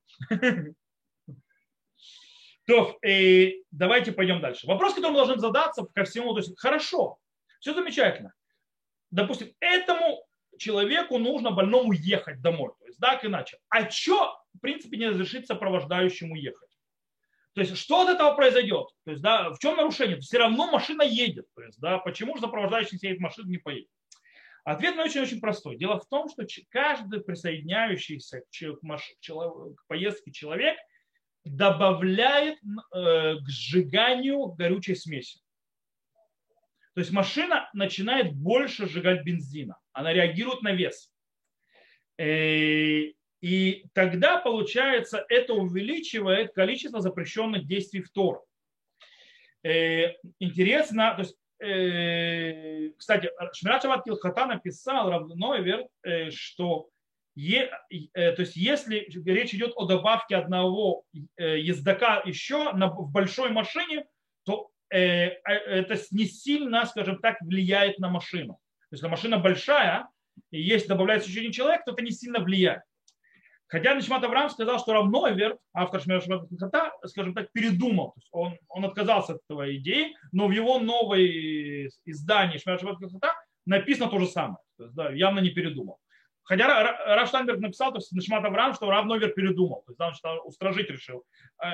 [2.66, 4.66] То, э, давайте пойдем дальше.
[4.66, 7.18] Вопрос, который мы должны задаться ко всему, то есть хорошо,
[7.61, 8.35] все замечательно
[9.11, 10.24] допустим, этому
[10.59, 12.72] человеку нужно больному ехать домой.
[12.78, 13.59] То есть, так иначе.
[13.68, 16.67] А что, в принципе, не разрешить сопровождающему ехать?
[17.54, 18.88] То есть, что от этого произойдет?
[19.04, 20.20] То есть, да, в чем нарушение?
[20.20, 21.46] Все равно машина едет.
[21.54, 23.88] То есть, да, почему же сопровождающий сидит в машине не поедет?
[24.64, 25.76] Ответ очень-очень простой.
[25.76, 30.76] Дело в том, что каждый присоединяющийся к, к поездке человек
[31.44, 32.58] добавляет
[32.94, 35.40] э, к сжиганию горючей смеси.
[36.94, 39.78] То есть машина начинает больше сжигать бензина.
[39.92, 41.11] Она реагирует на вес.
[42.18, 48.42] Э, и тогда, получается, это увеличивает количество запрещенных действий в Тор.
[49.62, 55.87] Э, интересно, то есть, э, кстати, Шмират Шабат Килхата написал Равновер,
[56.31, 56.88] что
[57.35, 57.70] е,
[58.14, 61.05] то есть если речь идет о добавке одного
[61.37, 64.07] ездока еще на, в большой машине,
[64.44, 68.55] то Э, а, это не сильно, скажем так, влияет на машину.
[68.55, 70.09] То есть, если машина большая,
[70.51, 72.83] и есть добавляется еще один человек, то это не сильно влияет.
[73.68, 76.48] Хотя Нишмат Авраам сказал, что Равновер, автор Шмирашмат
[77.04, 78.12] скажем так, передумал.
[78.12, 82.96] То есть он, он отказался от этой идеи, но в его новой издании Шмирашмат
[83.66, 84.59] написано то же самое.
[84.78, 86.00] То есть, да, явно не передумал.
[86.44, 86.66] Хотя
[87.14, 89.83] Раф Штайнберг написал, то есть Нишмат Авраам, что Равновер передумал.
[89.83, 91.24] То есть, да, что устражить решил.
[91.62, 91.72] Э,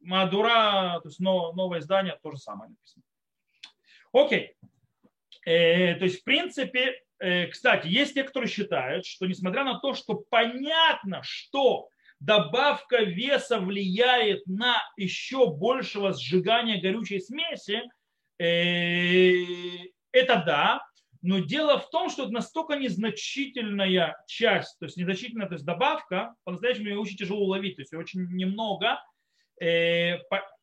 [0.00, 3.02] Мадура, то есть новое издание, то же самое написано.
[4.12, 4.56] Окей.
[5.46, 10.14] Э, то есть, в принципе, кстати, есть те, которые считают, что несмотря на то, что
[10.30, 11.88] понятно, что
[12.20, 17.82] добавка веса влияет на еще большего сжигания горючей смеси,
[18.38, 20.86] э, это да,
[21.20, 26.34] но дело в том, что это настолько незначительная часть, то есть незначительная то есть добавка,
[26.44, 29.00] по-настоящему ее очень тяжело уловить, то есть очень немного,
[29.60, 30.18] Э,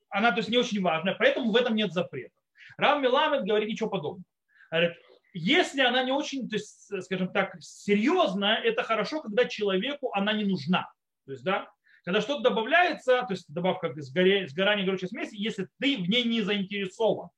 [0.09, 2.33] она то есть не очень важная, поэтому в этом нет запрета.
[2.77, 4.23] Рав Миламед говорит ничего подобного.
[4.71, 4.97] Говорит,
[5.37, 10.45] если она не очень, то есть, скажем так, серьезная, это хорошо, когда человеку она не
[10.45, 10.89] нужна.
[11.25, 11.67] То есть, да,
[12.05, 16.41] когда что-то добавляется, то есть добавка сгорания, сгорания горючей смеси, если ты в ней не
[16.41, 17.29] заинтересован.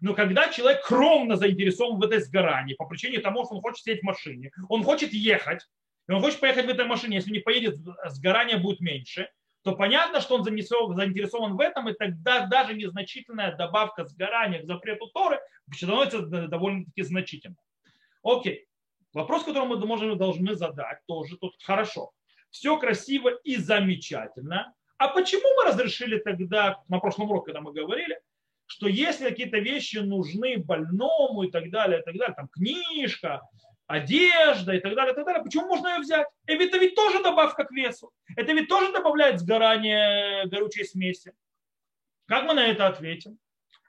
[0.00, 4.00] Но когда человек кровно заинтересован в этой сгорании, по причине того, что он хочет сидеть
[4.00, 5.60] в машине, он хочет ехать,
[6.08, 9.28] и он хочет поехать в этой машине, если не поедет, сгорание будет меньше,
[9.66, 15.08] то понятно, что он заинтересован в этом, и тогда даже незначительная добавка сгорания к запрету
[15.08, 15.40] Торы
[15.74, 17.56] становится довольно-таки значительной.
[18.22, 18.68] Окей.
[19.12, 22.12] Вопрос, который мы можем, должны задать, тоже тут хорошо.
[22.50, 24.72] Все красиво и замечательно.
[24.98, 28.20] А почему мы разрешили тогда, на прошлом уроке, когда мы говорили,
[28.66, 33.42] что если какие-то вещи нужны больному и так далее, и так далее, там книжка,
[33.86, 35.42] одежда и так далее, и так далее.
[35.42, 36.26] Почему можно ее взять?
[36.46, 38.12] Это ведь тоже добавка к весу.
[38.36, 41.32] Это ведь тоже добавляет сгорание горючей смеси.
[42.26, 43.38] Как мы на это ответим?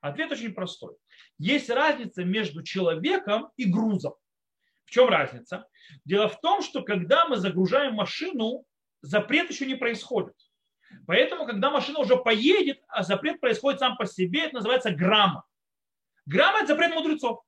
[0.01, 0.95] Ответ очень простой.
[1.39, 4.13] Есть разница между человеком и грузом.
[4.86, 5.67] В чем разница?
[6.05, 8.65] Дело в том, что когда мы загружаем машину,
[9.01, 10.36] запрет еще не происходит.
[11.05, 15.45] Поэтому, когда машина уже поедет, а запрет происходит сам по себе, это называется грамма.
[16.25, 17.41] Грамма– это запрет мудрецов.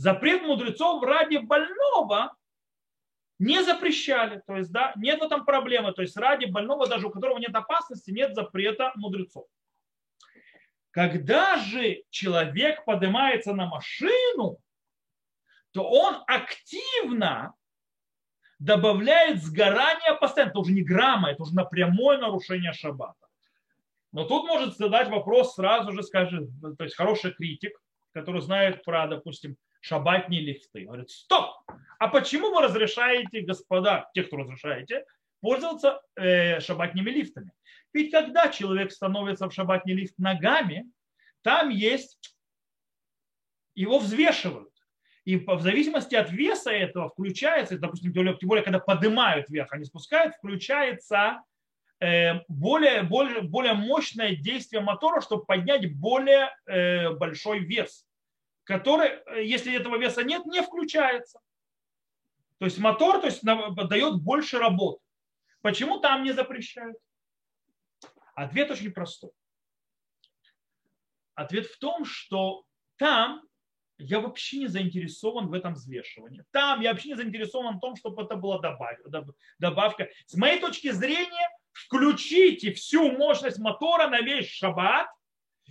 [0.00, 2.34] Запрет мудрецов ради больного
[3.38, 4.42] не запрещали.
[4.46, 5.92] То есть, да, нет в этом проблемы.
[5.92, 9.44] То есть, ради больного, даже у которого нет опасности, нет запрета мудрецов.
[10.90, 14.56] Когда же человек поднимается на машину,
[15.72, 17.52] то он активно
[18.58, 20.52] добавляет сгорание постоянно.
[20.52, 23.26] Это уже не грамма, это уже напрямое нарушение шаббата.
[24.12, 27.78] Но тут может задать вопрос сразу же, скажет, то есть хороший критик,
[28.12, 30.84] который знает про, допустим, шабатные лифты.
[30.84, 31.50] Говорит, стоп,
[31.98, 35.04] а почему вы разрешаете, господа, те, кто разрешаете,
[35.40, 37.52] пользоваться э, шабатными лифтами?
[37.92, 40.90] Ведь когда человек становится в шабатный лифт ногами,
[41.42, 42.18] там есть,
[43.74, 44.70] его взвешивают.
[45.24, 50.34] И в зависимости от веса этого включается, допустим, тем более, когда поднимают вверх, не спускают,
[50.34, 51.42] включается
[52.00, 58.06] э, более, более, более мощное действие мотора, чтобы поднять более э, большой вес,
[58.70, 61.40] который, э, если этого веса нет, не включается.
[62.58, 65.02] То есть мотор то есть, дает больше работы.
[65.60, 66.96] Почему там не запрещают?
[68.34, 69.32] Ответ очень простой.
[71.34, 72.64] Ответ в том, что
[72.96, 73.42] там
[73.98, 76.44] я вообще не заинтересован в этом взвешивании.
[76.52, 78.60] Там я вообще не заинтересован в том, чтобы это была
[79.58, 80.08] добавка.
[80.26, 85.08] С моей точки зрения, включите всю мощность мотора на весь шаббат,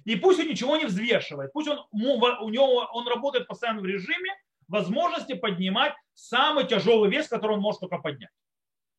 [0.10, 1.54] и пусть он ничего не взвешивает.
[1.54, 4.32] Пусть он, у него, он работает постоянно в режиме
[4.68, 8.32] возможности поднимать самый тяжелый вес, который он может только поднять.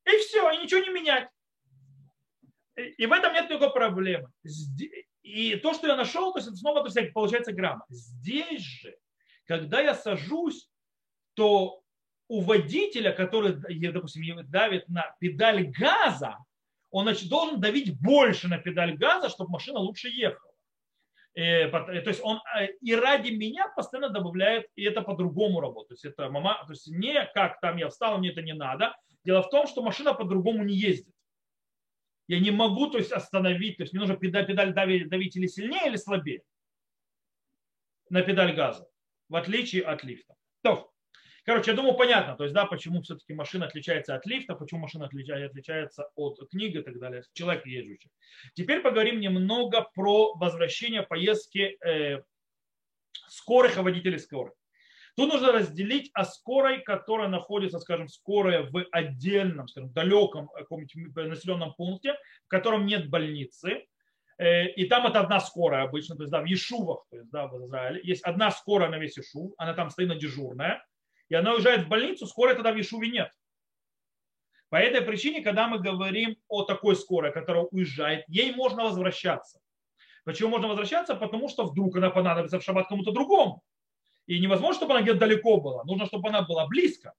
[0.04, 1.28] И все, и ничего не менять.
[2.76, 4.28] И в этом нет никакой проблемы.
[5.22, 7.84] И то, что я нашел, то есть снова то есть, получается грамма.
[7.88, 8.96] Здесь же
[9.50, 10.70] когда я сажусь,
[11.34, 11.82] то
[12.28, 13.56] у водителя, который,
[13.90, 16.38] допустим, давит на педаль газа,
[16.92, 20.49] он значит, должен давить больше на педаль газа, чтобы машина лучше ехала.
[21.34, 26.00] Э, то есть он э, и ради меня постоянно добавляет, и это по-другому работает.
[26.00, 28.96] То есть это мама, то есть не как там я встал, мне это не надо.
[29.24, 31.14] Дело в том, что машина по-другому не ездит.
[32.26, 35.46] Я не могу то есть, остановить, то есть мне нужно педаль, педаль давить, давить или
[35.46, 36.42] сильнее, или слабее
[38.08, 38.90] на педаль газа
[39.30, 40.34] в отличие от лифта.
[40.62, 40.92] То,
[41.50, 45.06] короче, я думаю, понятно, то есть, да, почему все-таки машина отличается от лифта, почему машина
[45.06, 48.08] отличается от книги и так далее, человек ездящий.
[48.54, 52.22] Теперь поговорим немного про возвращение поездки э,
[53.28, 54.54] скорых и водителей скорых.
[55.16, 61.74] Тут нужно разделить о скорой, которая находится, скажем, скорая в отдельном, скажем, далеком каком-нибудь населенном
[61.74, 63.86] пункте, в котором нет больницы,
[64.40, 67.46] Э, и там это одна скорая обычно, то есть да, в Ешувах, то есть да,
[67.46, 70.82] в Израиле, есть одна скорая на весь Ешув, она там стоит на дежурная,
[71.30, 73.30] и она уезжает в больницу, скорой тогда в Ешуве нет.
[74.68, 79.60] По этой причине, когда мы говорим о такой скорой, которая уезжает, ей можно возвращаться.
[80.24, 81.14] Почему можно возвращаться?
[81.14, 83.62] Потому что вдруг она понадобится в шаббат кому-то другому.
[84.26, 85.82] И невозможно, чтобы она где-то далеко была.
[85.84, 87.14] Нужно, чтобы она была близко.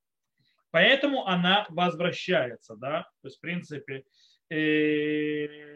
[0.69, 2.75] Поэтому она возвращается.
[2.75, 3.09] Да?
[3.21, 4.05] То есть, в принципе,
[4.49, 5.71] э,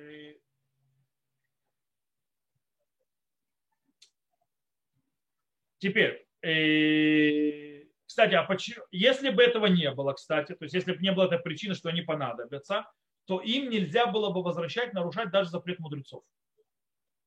[5.78, 7.75] Теперь, э,
[8.16, 11.26] кстати, а почему, если бы этого не было, кстати, то есть если бы не было
[11.26, 12.90] этой причины, что они понадобятся,
[13.26, 16.24] то им нельзя было бы возвращать, нарушать даже запрет мудрецов.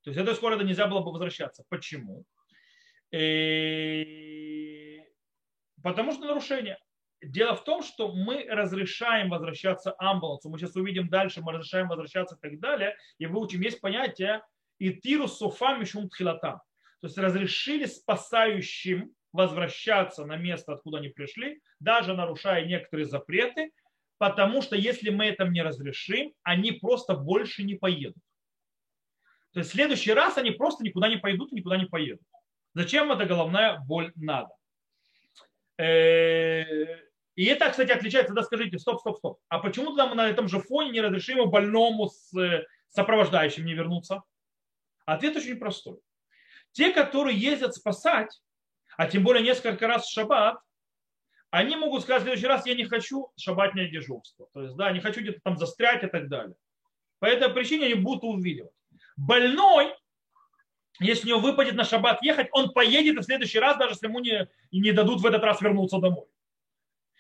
[0.02, 1.62] То есть этой скорой нельзя было бы возвращаться.
[1.68, 2.24] Почему?
[3.12, 5.04] Э,
[5.82, 6.78] потому что нарушение.
[7.20, 10.48] Дело в том, что мы разрешаем возвращаться амбулансу.
[10.48, 12.96] Мы сейчас увидим дальше, мы разрешаем возвращаться и так далее.
[13.18, 14.40] И выучим, есть понятие
[14.78, 16.62] итиру софа мишум тхилатам.
[17.02, 23.70] То есть разрешили спасающим возвращаться на место, откуда они пришли, даже нарушая некоторые запреты,
[24.18, 28.22] потому что если мы это не разрешим, они просто больше не поедут.
[29.52, 32.26] То есть в следующий раз они просто никуда не пойдут и никуда не поедут.
[32.74, 34.50] Зачем эта головная боль надо?
[35.78, 36.64] Э,
[37.36, 39.38] и это, кстати, отличается, да, скажите, стоп, стоп, стоп.
[39.48, 42.32] А почему тогда мы на этом же фоне не разрешим больному с
[42.88, 44.24] сопровождающим не вернуться?
[45.06, 46.00] Ответ очень простой.
[46.72, 48.40] Те, которые ездят спасать,
[48.98, 50.58] а тем более несколько раз в шаббат,
[51.50, 54.48] они могут сказать в следующий раз, я не хочу шаббатное дежурство.
[54.52, 56.56] То есть, да, не хочу где-то там застрять и так далее.
[57.20, 58.72] По этой причине они будут увиливать.
[59.16, 59.94] Больной,
[60.98, 64.08] если у него выпадет на шаббат ехать, он поедет и в следующий раз, даже если
[64.08, 66.26] ему не, не дадут в этот раз вернуться домой.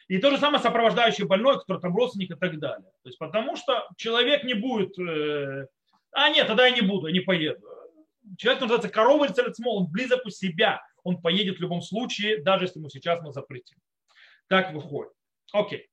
[0.08, 2.90] И то же самое сопровождающий больной, который там родственник и так далее.
[3.04, 5.68] То есть потому что человек не будет, э,
[6.10, 7.64] а нет, тогда я не буду, я не поеду
[8.36, 12.78] человек называется корова целецмол, он близок у себя, он поедет в любом случае, даже если
[12.78, 13.78] ему сейчас мы запретим.
[14.46, 15.12] Так выходит.
[15.52, 15.88] Окей.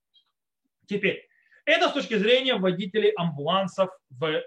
[0.88, 1.28] Теперь,
[1.66, 4.43] это с точки зрения водителей амбулансов в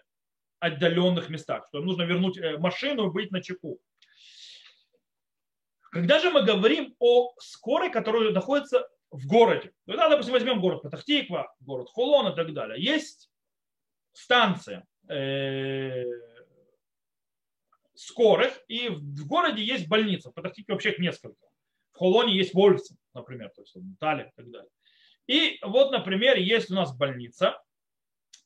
[0.60, 3.80] отдаленных местах, что нужно вернуть э, машину и быть на чеку.
[5.90, 11.54] Когда же мы говорим о скорой, которая находится в городе, тогда, допустим, возьмем город Патахтиква,
[11.60, 13.30] город Холон и так далее, есть
[14.12, 16.04] станция, э,
[17.98, 21.48] скорых, и в городе есть больница, в Патахтике вообще их несколько.
[21.92, 24.70] Холоне есть Вольфсон, например, то есть в Тале и так далее.
[25.26, 27.60] И вот, например, есть у нас больница,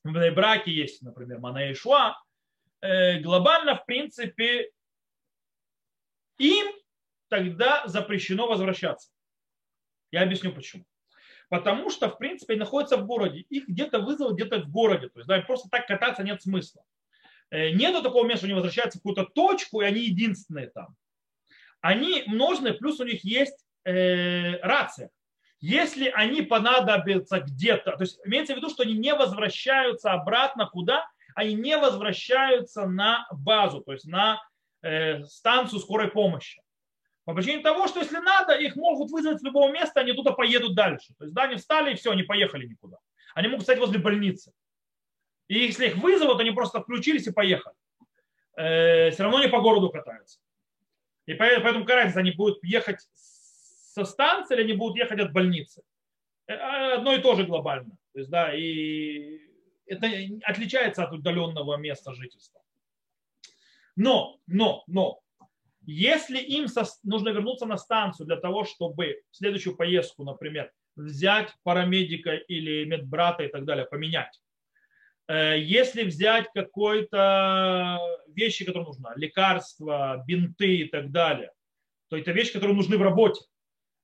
[0.05, 2.17] в браке есть, например, Манаишуа,
[2.81, 4.71] э, глобально, в принципе,
[6.39, 6.67] им
[7.29, 9.11] тогда запрещено возвращаться.
[10.11, 10.85] Я объясню почему.
[11.51, 13.41] Потому что, в принципе, находятся в городе.
[13.51, 15.11] Их где-то вызовут, где-то в городе.
[15.11, 16.83] То есть да, просто так кататься нет смысла.
[17.53, 20.97] Э, нету такого места, что они возвращаются в какую-то точку, и они единственные там.
[21.83, 25.11] Они множные, плюс у них есть э, рация.
[25.61, 31.07] Если они понадобятся где-то, то есть имеется в виду, что они не возвращаются обратно куда,
[31.35, 34.43] они не возвращаются на базу, то есть на
[34.83, 36.63] э, станцию скорой помощи.
[37.25, 40.75] По причине того, что если надо, их могут вызвать с любого места, они туда поедут
[40.75, 41.13] дальше.
[41.19, 42.97] То есть да, они встали и все, они поехали никуда.
[43.35, 44.53] Они могут стать возле больницы.
[45.53, 47.77] И если их вызовут, они просто включились и поехали.
[48.57, 50.41] Э, все равно не по городу катаются.
[51.27, 55.83] И поэтому разница, они будут ехать со станции или они будут ехать от больницы.
[56.47, 57.91] Э, одно и то же глобально.
[58.15, 59.41] То есть, да, и
[59.85, 60.07] это
[60.45, 62.63] отличается от удаленного места жительства.
[63.95, 65.21] Но, но, но,
[65.83, 66.67] если им
[67.03, 73.43] нужно вернуться на станцию для того, чтобы в следующую поездку, например, взять парамедика или медбрата
[73.43, 74.42] и так далее, поменять,
[75.35, 81.53] если взять какой-то вещи, которые нужны, лекарства, бинты и так далее,
[82.09, 83.41] то это вещи, которые нужны в работе.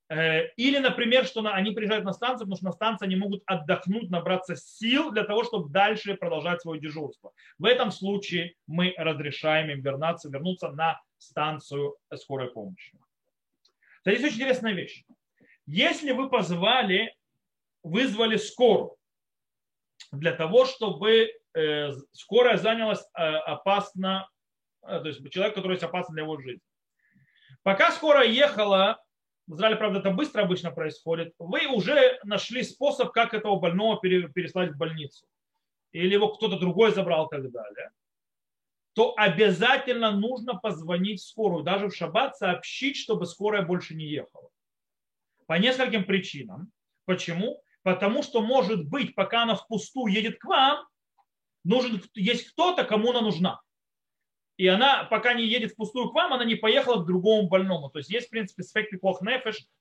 [0.09, 4.11] Э, или, например, что они приезжают на станцию, потому что на станции они могут отдохнуть,
[4.11, 7.33] набраться сил для того, чтобы дальше продолжать свое дежурство.
[7.59, 12.99] В этом случае мы разрешаем им вернуться, вернуться на станцию скорой помощи.
[14.07, 15.05] Здесь очень интересная вещь.
[15.67, 17.15] Если вы позвали,
[17.83, 18.97] вызвали скорую,
[20.13, 24.29] для того, чтобы э, скорая занялась э, опасно,
[24.83, 26.63] э, то есть человек, который есть опасен для его жизни.
[27.63, 29.03] Пока скорая ехала,
[29.47, 34.73] в Израиле, правда, это быстро обычно происходит, вы уже нашли способ, как этого больного переслать
[34.73, 35.27] в больницу.
[35.93, 37.91] Или его кто-то другой забрал и так далее
[38.99, 44.51] то обязательно нужно позвонить в скорую, даже в шаббат сообщить, чтобы скорая больше не ехала.
[45.47, 46.73] По нескольким причинам.
[47.05, 47.63] Почему?
[47.89, 50.87] Потому что, может быть, пока она впустую едет к вам,
[51.65, 53.63] нужен, есть кто-то, кому она нужна.
[54.59, 57.89] И она, пока не едет впустую к вам, она не поехала к другому больному.
[57.89, 59.23] То есть есть, в принципе, спект пикох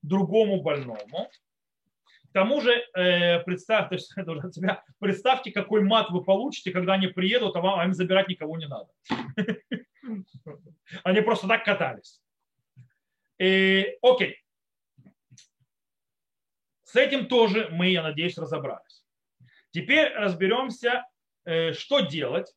[0.01, 1.29] другому больному.
[2.29, 4.07] К тому же, э, представь, то есть,
[4.55, 8.55] себя, представьте, какой мат вы получите, когда они приедут, а вам, а им забирать никого
[8.57, 8.87] не надо.
[11.03, 12.21] Они просто так катались.
[13.37, 14.37] Окей.
[16.87, 19.03] С этим тоже мы, я надеюсь, разобрались.
[19.71, 21.05] Теперь разберемся,
[21.43, 22.55] э, что делать.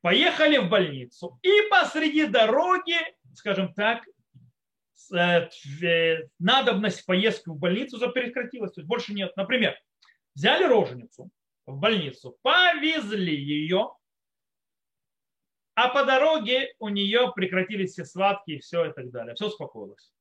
[0.00, 2.96] Поехали в больницу и посреди дороги,
[3.32, 4.04] скажем так,
[5.14, 5.48] э,
[5.82, 9.36] э, надобность поездки в больницу прекратилась, то есть больше нет.
[9.36, 9.78] Например,
[10.34, 11.30] взяли роженицу
[11.64, 13.94] в больницу, повезли ее,
[15.76, 19.36] а по дороге у нее прекратились все схватки и все и так далее.
[19.36, 20.12] Все успокоилось.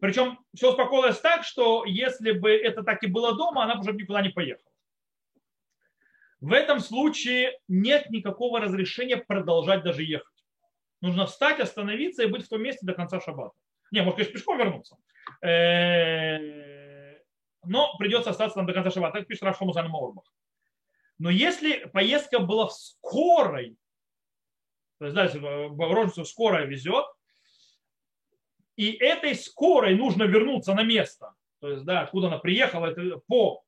[0.00, 4.22] Причем все успокоилось так, что если бы это так и было дома, она уже никуда
[4.22, 4.70] не поехала.
[6.40, 10.26] В этом случае нет никакого разрешения продолжать даже ехать.
[11.00, 13.54] Нужно встать, остановиться и быть в том месте до конца шаббата.
[13.92, 14.96] Не, может, конечно, пешком вернуться.
[15.40, 17.18] Э,
[17.64, 19.18] но придется остаться там до конца шаббата.
[19.18, 20.24] Так пишет Раф Хамузан Маурбах.
[21.18, 23.76] Но если поездка была в скорой,
[24.98, 27.04] то есть, да, в скорая везет,
[28.76, 31.34] и этой скорой нужно вернуться на место.
[31.60, 33.62] То есть, да, откуда она приехала, это по,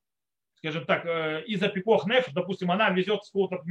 [0.57, 3.63] скажем так, э, из-за пикох неф, допустим, она везет с какого-то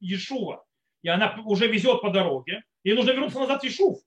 [0.00, 0.64] Ешува,
[1.02, 3.98] и она уже везет по дороге, и нужно вернуться назад в Ешув.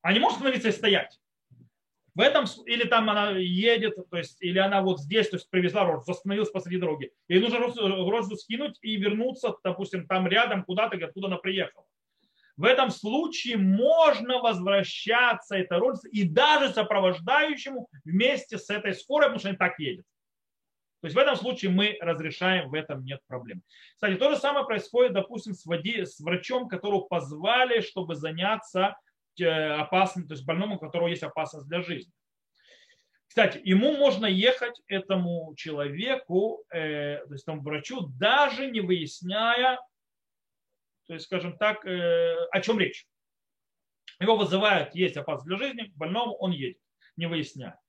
[0.00, 1.18] А не может становиться и стоять.
[2.14, 5.84] В этом, или там она едет, то есть, или она вот здесь, то есть привезла
[5.84, 7.10] розу, остановилась посреди дороги.
[7.28, 11.86] Ей нужно розу скинуть и вернуться, допустим, там рядом куда-то, откуда она приехала
[12.56, 19.38] в этом случае можно возвращаться этой родственнице и даже сопровождающему вместе с этой скорой, потому
[19.38, 20.04] что они так едет.
[21.00, 23.62] То есть в этом случае мы разрешаем, в этом нет проблем.
[23.94, 28.96] Кстати, то же самое происходит, допустим, с, води, с врачом, которого позвали, чтобы заняться
[29.40, 32.12] э, опасным, то есть больному, у которого есть опасность для жизни.
[33.26, 39.80] Кстати, ему можно ехать, этому человеку, э, то есть этому врачу, даже не выясняя
[41.06, 43.06] то есть, скажем так, э, о чем речь.
[44.20, 46.78] Его вызывают, есть опасность для жизни, больному он едет,
[47.16, 47.80] не выясняя.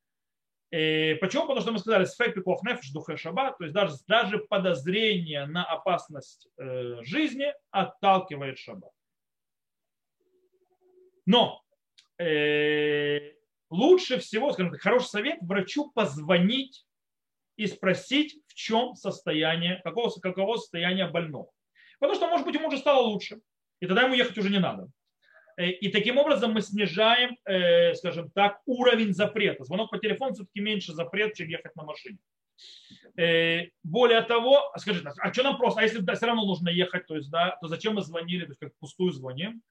[0.71, 1.43] И почему?
[1.43, 2.61] Потому что мы сказали, сфейк пиков
[2.93, 8.89] духе шаба, то есть даже, даже подозрение на опасность э, жизни отталкивает шаба.
[11.27, 11.63] Но
[12.17, 13.33] э,
[13.69, 16.87] лучше всего, скажем так, хороший совет врачу позвонить
[17.55, 21.51] и спросить, в чем состояние, какого, каково состояние больного.
[22.03, 23.39] Потому что, может быть, ему уже стало лучше,
[23.79, 24.89] и тогда ему ехать уже не надо.
[25.55, 29.63] Э, и таким образом мы снижаем, э, скажем так, уровень запрета.
[29.63, 32.17] Звонок по телефону все-таки меньше запрет, чем ехать на машине.
[33.15, 37.15] Э, более того, скажите, а что нам просто, а если все равно нужно ехать, то
[37.15, 39.61] есть, да, то зачем мы звонили, то есть как пустую звоним?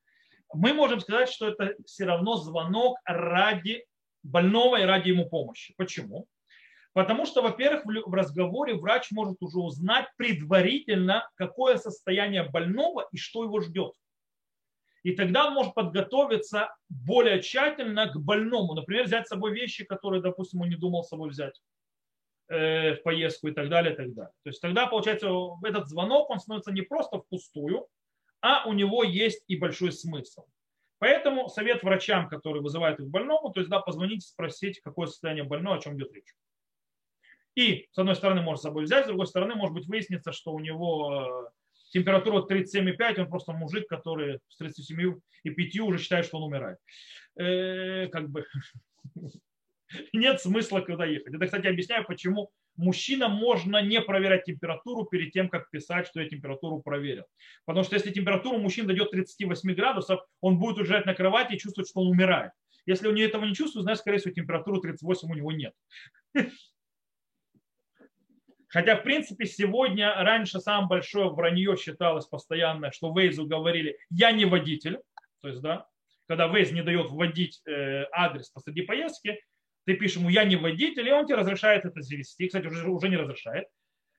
[0.54, 3.84] Мы можем сказать, что это все равно звонок ради
[4.22, 5.74] больного и ради ему помощи.
[5.76, 6.26] Почему?
[6.94, 13.44] Потому что, во-первых, в разговоре врач может уже узнать предварительно, какое состояние больного и что
[13.44, 13.94] его ждет.
[15.02, 18.74] И тогда он может подготовиться более тщательно к больному.
[18.74, 21.60] Например, взять с собой вещи, которые, допустим, он не думал с собой взять
[22.48, 24.32] э, в поездку и так далее, и так далее.
[24.44, 25.28] То есть тогда, получается,
[25.64, 27.88] этот звонок, он становится не просто впустую,
[28.42, 30.44] а у него есть и большой смысл.
[30.98, 35.76] Поэтому совет врачам, которые вызывают их больному, то есть да, позвонить, спросить, какое состояние больного,
[35.76, 36.32] о чем идет речь.
[37.54, 40.52] И, с одной стороны, может с собой взять, с другой стороны, может быть, выяснится, что
[40.52, 41.50] у него э,
[41.90, 46.78] температура 37,5, он просто мужик, который с 37,5 уже считает, что он умирает.
[47.38, 48.46] Э, как бы
[50.12, 51.34] нет смысла куда ехать.
[51.34, 56.28] Это, кстати, объясняю, почему мужчинам можно не проверять температуру перед тем, как писать, что я
[56.28, 57.24] температуру проверил.
[57.66, 61.90] Потому что если температура мужчин дойдет 38 градусов, он будет лежать на кровати и чувствовать,
[61.90, 62.52] что он умирает.
[62.86, 65.74] Если он этого не чувствует, значит, скорее всего, температуру 38 у него нет.
[68.72, 74.46] Хотя, в принципе, сегодня раньше самое большое вранье считалось постоянно, что Вейзу говорили, я не
[74.46, 74.98] водитель.
[75.42, 75.86] То есть, да,
[76.26, 79.38] когда Вейз не дает вводить э, адрес посреди поездки,
[79.84, 82.46] ты пишешь ему, я не водитель, и он тебе разрешает это завести.
[82.46, 83.68] Кстати, уже, уже не разрешает.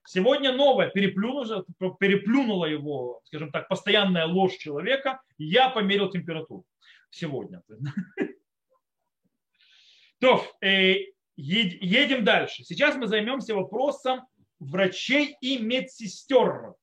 [0.05, 1.65] Сегодня новое переплюнуло,
[1.99, 5.19] переплюнула его, скажем так, постоянная ложь человека.
[5.39, 6.65] Я померил температуру
[7.09, 7.63] сегодня.
[10.19, 10.97] То, э,
[11.35, 12.63] едем дальше.
[12.63, 14.27] Сейчас мы займемся вопросом
[14.63, 16.73] врачей и медсестер,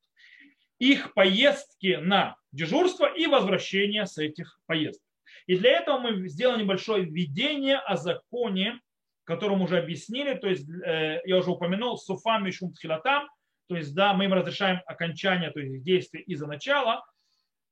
[0.78, 5.02] их поездки на дежурство и возвращение с этих поездок.
[5.46, 8.80] И для этого мы сделали небольшое введение о законе,
[9.24, 13.28] которым уже объяснили, то есть э, я уже упомянул, суфам и шум тхилатам,
[13.68, 17.04] то есть да, мы им разрешаем окончание, то есть действия из-за начала.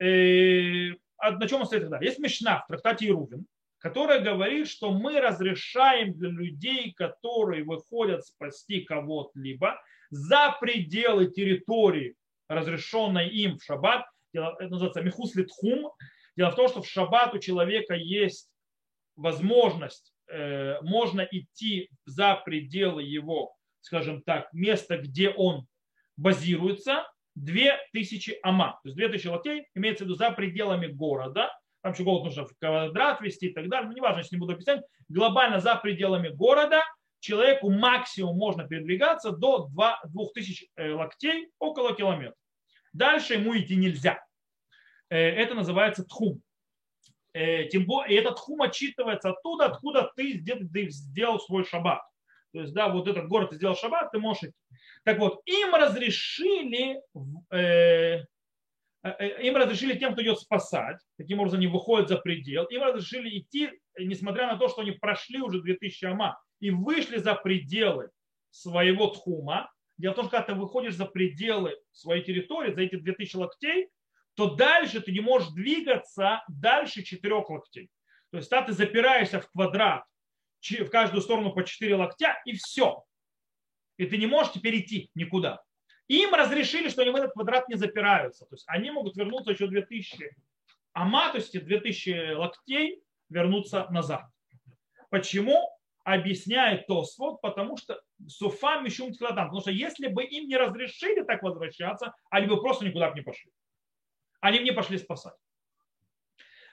[0.00, 0.90] Э,
[1.20, 1.98] на чем он стоит тогда?
[2.00, 3.46] Есть Мишна в трактате Ирувин,
[3.78, 9.80] которая говорит, что мы разрешаем для людей, которые выходят спасти кого-либо,
[10.11, 12.14] за пределы территории,
[12.48, 15.90] разрешенной им в шаббат, это называется михус литхум.
[16.36, 18.48] Дело в том, что в шаббат у человека есть
[19.16, 25.66] возможность, э, можно идти за пределы его, скажем так, места, где он
[26.16, 31.52] базируется, 2000 ама, то есть 2000 локтей, имеется в виду за пределами города,
[31.82, 34.54] там еще голод нужно в квадрат вести и так далее, но неважно, если не буду
[34.54, 36.82] описать, глобально за пределами города–
[37.20, 39.68] человеку максимум можно передвигаться до
[40.04, 42.36] 2000 э, локтей, около километра.
[42.92, 44.24] Дальше ему идти нельзя.
[45.10, 46.40] Э, это называется тхум.
[47.32, 50.42] Э, тем более, и этот тхум отчитывается оттуда, откуда ты
[50.90, 52.02] сделал свой шаббат.
[52.52, 54.54] То есть, да, вот этот город ты сделал шаббат, ты можешь идти.
[55.04, 57.02] Так вот, им разрешили,
[57.52, 63.70] им разрешили тем, кто идет спасать, таким образом они выходят за предел, им разрешили идти,
[63.98, 68.11] несмотря на то, что они прошли уже 2000 ама, и вышли за пределы
[68.50, 72.96] своего тхума, дело в том, что когда ты выходишь за пределы своей территории, за эти
[72.96, 73.88] 2000 локтей,
[74.34, 77.90] то дальше ты не можешь двигаться дальше 4 локтей.
[78.30, 80.04] То есть да, ты запираешься в квадрат
[80.61, 83.04] в каждую сторону по 4 локтя и все.
[83.96, 85.62] И ты не можешь теперь идти никуда.
[86.09, 88.46] Им разрешили, что они в этот квадрат не запираются.
[88.46, 90.30] То есть они могут вернуться еще 2000
[90.98, 94.26] ама, то есть 2000 локтей вернуться назад.
[95.11, 95.70] Почему?
[96.14, 99.46] Объясняет Тосфот, потому что суфа мишум тхиладам.
[99.46, 103.50] Потому что если бы им не разрешили так возвращаться, они бы просто никуда не пошли.
[104.40, 105.34] Они бы не пошли спасать.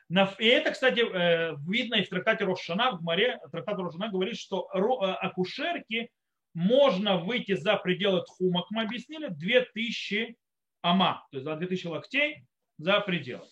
[0.09, 4.69] И это, кстати, э, видно и в трактате Рошана, в море трактат Рошана говорит, что
[4.71, 6.11] э, акушерки
[6.53, 10.37] можно выйти за пределы тхума, как мы объяснили, 2000
[10.81, 12.45] ама, то есть за 2000 локтей
[12.77, 13.47] за пределы.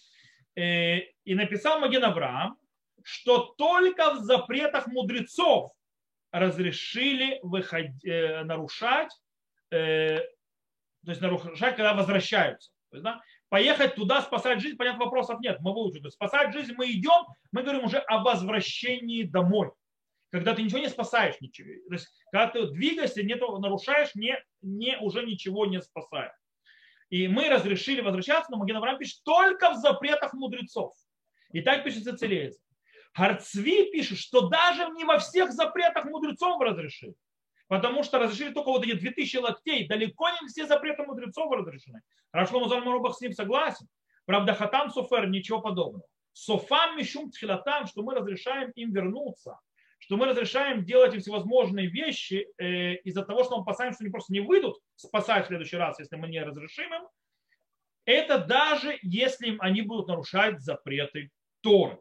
[0.55, 2.55] Э, и написал Маген Авраам,
[3.03, 5.71] что только в запретах мудрецов
[6.31, 9.11] разрешили выходить, э, нарушать,
[9.71, 10.17] э,
[11.05, 12.71] то есть нарушать, когда возвращаются.
[12.89, 15.59] То есть, да, поехать туда, спасать жизнь, понятно, вопросов нет.
[15.59, 16.09] Мы выучили.
[16.09, 19.71] Спасать жизнь мы идем, мы говорим уже о возвращении домой.
[20.31, 21.69] Когда ты ничего не спасаешь, ничего.
[21.87, 26.33] То есть, когда ты двигаешься, не нарушаешь, не, не, уже ничего не спасаешь.
[27.09, 30.95] И мы разрешили возвращаться, но Маген Авраам пишет только в запретах мудрецов.
[31.51, 32.57] И так пишется Целеец.
[33.14, 37.16] Харцви пишет, что даже не во всех запретах мудрецов разрешили.
[37.68, 39.88] Потому что разрешили только вот эти 2000 локтей.
[39.88, 42.01] Далеко не все запреты мудрецов разрешены.
[42.32, 43.88] Рашлому Зальмарубах с ним согласен.
[44.26, 46.05] Правда, хатам софер ничего подобного.
[46.34, 49.59] Софам мишум тхилатам, что мы разрешаем им вернуться,
[49.99, 54.11] что мы разрешаем делать им всевозможные вещи э, из-за того, что мы опасаемся, что они
[54.11, 57.07] просто не выйдут спасать в следующий раз, если мы не разрешим им.
[58.05, 61.30] Это даже если они будут нарушать запреты
[61.61, 61.99] Торы.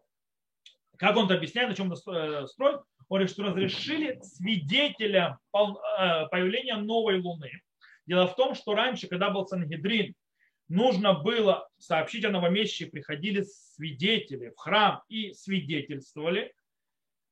[1.03, 2.77] Как он это объясняет, на чем он э, строит?
[2.77, 7.51] Он говорит, что разрешили свидетелям э, появления новой луны.
[8.07, 10.15] Дело в том, что раньше, когда был Сангедрин,
[10.69, 16.55] нужно было сообщить о новомесячии, приходили свидетели в храм и свидетельствовали.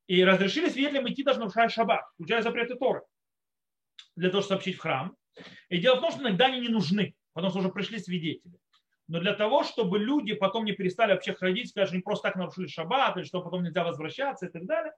[0.09, 3.03] И разрешили свидетелям идти даже нарушая шаббат, включая запреты Торы,
[4.17, 5.15] для того, чтобы сообщить в храм.
[5.69, 8.59] И дело в том, что иногда они не нужны, потому что уже пришли свидетели.
[9.11, 12.69] Но для того, чтобы люди потом не перестали вообще ходить, что они просто так нарушили
[12.69, 14.93] шаббат, или что потом нельзя возвращаться и так далее,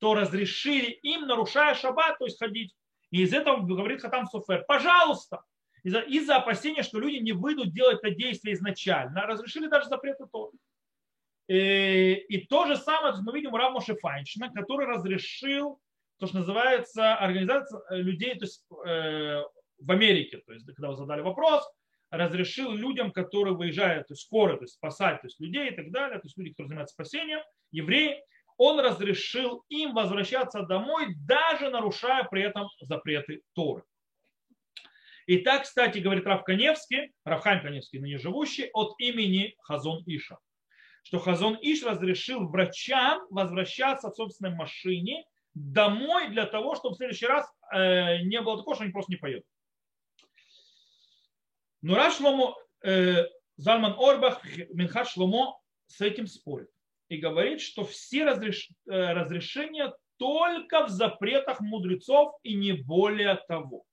[0.00, 2.74] то разрешили им, нарушая шаббат, то есть ходить.
[3.10, 5.44] И из этого говорит Хатам Суфер, пожалуйста,
[5.82, 10.58] из-за, из опасения, что люди не выйдут делать это действие изначально, разрешили даже запреты Торы.
[11.48, 13.96] И, и то же самое мы видим у Рав Моше
[14.54, 15.80] который разрешил
[16.18, 19.42] то, что называется организация э, людей то есть, э,
[19.78, 20.42] в Америке.
[20.44, 21.66] То есть, когда вы задали вопрос,
[22.16, 26.18] разрешил людям, которые выезжают, есть скоро, то есть спасать то есть людей и так далее,
[26.18, 27.40] то есть люди, которые занимаются спасением,
[27.70, 28.22] евреи,
[28.56, 33.82] он разрешил им возвращаться домой, даже нарушая при этом запреты Торы.
[35.26, 40.38] И так, кстати, говорит Рав Каневский, Равхайм Каневский, ныне живущий, от имени Хазон Иша,
[41.02, 47.26] что Хазон Иш разрешил врачам возвращаться в собственной машине домой для того, чтобы в следующий
[47.26, 49.44] раз э, не было такого, что они просто не поедут.
[51.84, 53.26] Но Рав Шломо, э,
[53.58, 56.70] Зальман Орбах, Минхат Шломо с этим спорит
[57.10, 63.84] и говорит, что все разреш, э, разрешения только в запретах мудрецов и не более того.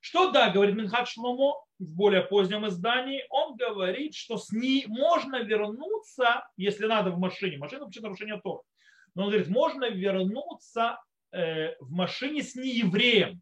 [0.00, 5.36] Что да, говорит Минхат Шломо в более позднем издании, он говорит, что с ней можно
[5.36, 8.62] вернуться, если надо в машине, машина вообще нарушение Тора,
[9.14, 10.98] но он говорит, можно вернуться
[11.30, 13.40] э, в машине с неевреем,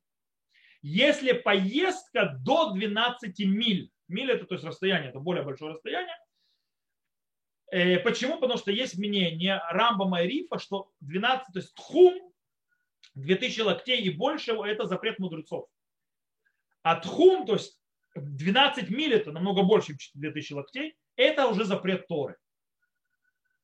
[0.82, 6.16] если поездка до 12 миль, миль это то есть расстояние, это более большое расстояние,
[7.70, 8.38] э, Почему?
[8.38, 12.32] Потому что есть мнение Рамбама и Рифа, что 12, то есть тхум,
[13.14, 15.68] 2000 локтей и больше, это запрет мудрецов.
[16.82, 17.78] А тхум, то есть
[18.14, 22.36] 12 миль, это намного больше, чем 2000 локтей, это уже запрет Торы.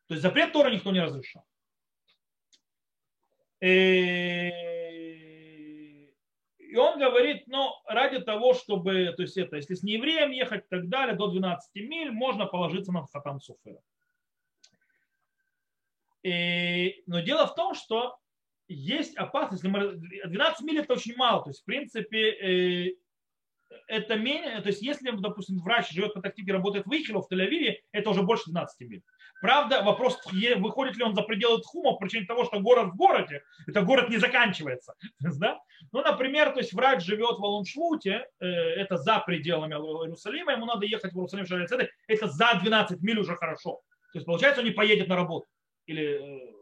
[0.09, 1.45] То есть запрет Торы никто не разрешал.
[6.75, 10.69] И он говорит, ну, ради того, чтобы, то есть это, если с неевреем ехать и
[10.69, 13.79] так далее, до 12 миль, можно положиться на хатам суфера.
[16.25, 18.19] И, но дело в том, что
[18.67, 22.97] есть опасность, 12 миль это очень мало, то есть в принципе э,
[23.87, 27.83] это менее, то есть если, допустим, врач живет в Антарктиде, работает в Ихило, в Тель-Авиве,
[27.93, 29.05] это уже больше 12 миль.
[29.41, 30.19] Правда, вопрос,
[30.57, 34.09] выходит ли он за пределы Тхума по причине того, что город в городе, это город
[34.09, 34.95] не заканчивается.
[35.39, 35.59] Да?
[35.93, 40.87] Ну, например, то есть врач живет в Алуншвуте, э, это за пределами Иерусалима, ему надо
[40.87, 41.47] ехать в Иерусалим,
[42.09, 43.81] это за 12 миль уже хорошо.
[44.13, 45.47] То есть, получается, он не поедет на работу.
[45.87, 46.53] Или, э,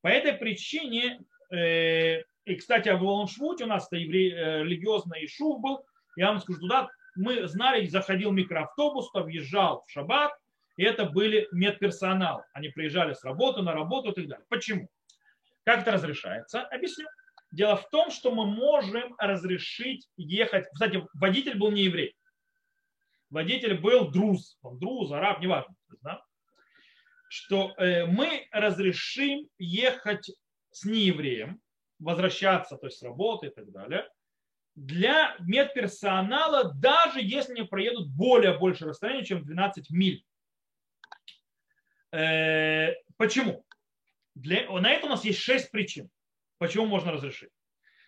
[0.00, 5.84] по этой причине, э, и, кстати, в Алуншвуте у нас это еврей, религиозный шув был,
[6.16, 10.32] я вам скажу, туда мы знали, заходил микроавтобус, то въезжал в шаббат,
[10.76, 12.44] и это были медперсонал.
[12.52, 14.46] Они приезжали с работы на работу и так далее.
[14.48, 14.88] Почему?
[15.64, 16.62] Как это разрешается?
[16.62, 17.06] Объясню.
[17.50, 20.66] Дело в том, что мы можем разрешить ехать.
[20.72, 22.14] Кстати, водитель был не еврей.
[23.30, 24.58] Водитель был друз.
[24.62, 25.74] Он друз, араб, неважно.
[26.02, 26.22] Да?
[27.28, 30.30] Что э, мы разрешим ехать
[30.70, 31.60] с неевреем,
[31.98, 34.08] возвращаться то есть с работы и так далее,
[34.74, 40.25] для медперсонала, даже если они проедут более большее расстояние, чем 12 миль.
[42.12, 43.64] Э, почему?
[44.34, 46.10] Для, на это у нас есть шесть причин,
[46.58, 47.50] почему можно разрешить.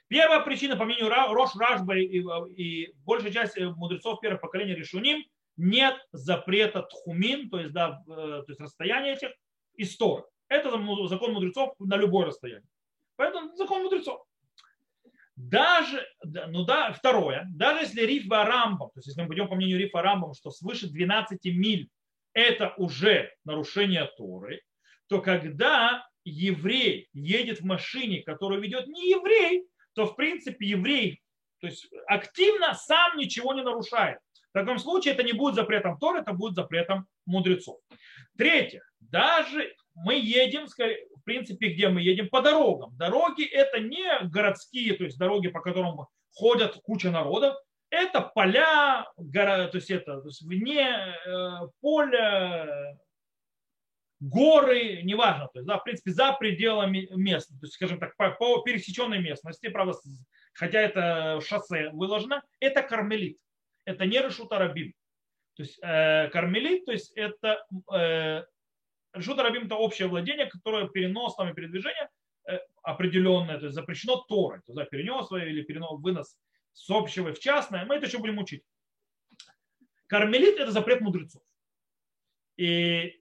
[0.09, 2.23] Первая причина, по мнению Рош Рашба и,
[2.55, 5.25] и большая часть мудрецов первого поколения Решуним,
[5.57, 9.31] нет запрета тхумин, то есть, да, э, то есть расстояние этих
[9.77, 10.25] историй.
[10.49, 10.71] Это
[11.09, 12.69] закон мудрецов на любое расстояние.
[13.17, 14.25] Поэтому закон мудрецов.
[15.37, 19.79] Даже, ну да, второе, даже если риф Рамбам, то есть если мы пойдем по мнению
[19.79, 21.89] рифа Рамбам, что свыше 12 миль
[22.39, 24.63] это уже нарушение Торы,
[25.09, 31.23] то когда еврей едет в машине, которую ведет не еврей, то в принципе еврей
[31.61, 34.19] то есть активно сам ничего не нарушает.
[34.51, 37.81] В таком случае это не будет запретом Торы, это будет запретом мудрецов.
[38.37, 40.69] Третье, даже мы едем,
[41.29, 42.97] принципе, где мы едем по дорогам.
[42.97, 47.55] Дороги это не городские, то есть дороги, по которым ходят куча народов,
[47.91, 51.49] это поля, гора, то есть это то есть вне э,
[51.81, 52.99] поля,
[54.21, 58.31] горы, неважно, то есть, да, в принципе, за пределами места, то есть, скажем так, по,
[58.33, 59.95] по пересеченной местности, правда,
[60.55, 63.39] хотя это шоссе выложено, это кармелит,
[63.85, 64.93] это не решут арабим.
[65.55, 68.45] То есть э, кармелит, то есть это э,
[69.13, 72.09] решут арабим это общее владение, которое перенос там и передвижение
[72.49, 76.37] э, определенное, то есть запрещено Торой, то есть да, перенос или перенос, вынос
[76.79, 78.63] с общего в частное, мы это еще будем учить.
[80.07, 81.43] Кармелит– это запрет мудрецов.
[82.57, 83.21] И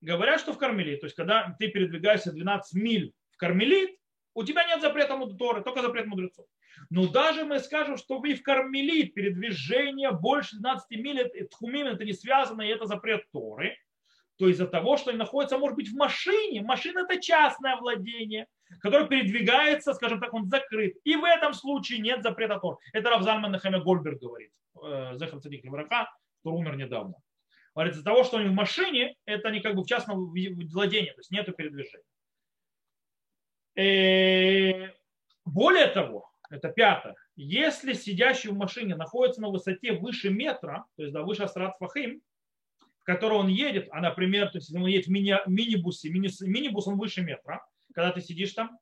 [0.00, 3.98] говорят, что в кармелит, то есть когда ты передвигаешься 12 миль в кармелит,
[4.34, 6.46] у тебя нет запрета Торы, только запрет мудрецов.
[6.90, 12.12] Но даже мы скажем, что вы в кармелит передвижение больше 12 миль, тхумим, это не
[12.12, 13.78] связано, и это запрет Торы,
[14.36, 16.62] то из-за того, что они находятся, может быть, в машине.
[16.62, 18.46] Машина– это частное владение,
[18.80, 20.94] которое передвигается, скажем так, он закрыт.
[21.04, 22.78] И в этом случае нет запрета Тор.
[22.92, 26.10] Это Равзальман Нахамя Гольберг говорит, э, Зехар Цадик Левраха,
[26.42, 27.14] который умер недавно.
[27.74, 31.20] Говорит, из-за того, что они в машине, это не как бы в частном владении, то
[31.20, 32.04] есть нету передвижения.
[33.74, 34.92] И э,
[35.44, 41.12] более того, это пятое, если сидящий в машине находится на высоте выше метра, то есть
[41.12, 42.22] да, выше Астрат Фахим,
[43.06, 46.98] которой он едет, а, например, то есть, он едет в мини, минибусе, мини, минибус он
[46.98, 48.76] выше метра, когда ты сидишь там,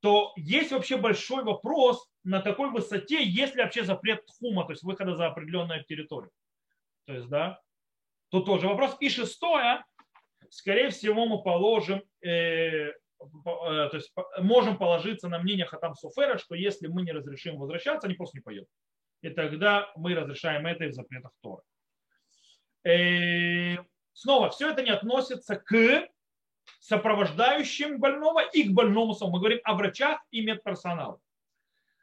[0.00, 4.82] то есть вообще большой вопрос, на такой высоте есть ли вообще запрет тхума, то есть
[4.82, 6.32] выхода за определенную территорию.
[7.06, 7.60] То есть, да,
[8.30, 8.96] то тоже вопрос.
[9.00, 9.84] И шестое,
[10.48, 16.54] скорее всего, мы положим, э, э, то есть можем положиться на мнение Хатам Суфера, что
[16.54, 18.68] если мы не разрешим возвращаться, они просто не поедут.
[19.22, 21.62] И тогда мы разрешаем это в запретах Торы.
[22.84, 23.76] Э,
[24.12, 26.08] снова, все это не относится к
[26.80, 29.36] сопровождающим больного и к больному самому.
[29.36, 31.18] Мы говорим о врачах и медперсонале.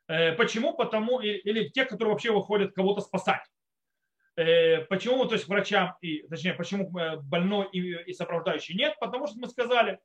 [0.07, 0.73] Э, почему?
[0.73, 3.43] Потому, или те, которые вообще выходят кого-то спасать.
[4.35, 8.95] Э, почему, то есть врачам, и, точнее, почему больной и, и сопровождающий нет?
[8.99, 9.99] Потому что мы сказали,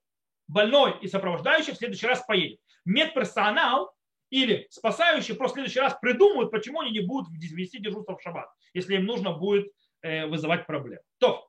[0.48, 2.60] больной и сопровождающий в следующий раз поедет.
[2.84, 3.94] Медперсонал
[4.30, 8.48] или спасающий просто в следующий раз придумают, почему они не будут вести дежурство в шаббат,
[8.72, 9.70] если им нужно будет
[10.02, 11.00] вызывать проблем.
[11.18, 11.48] То,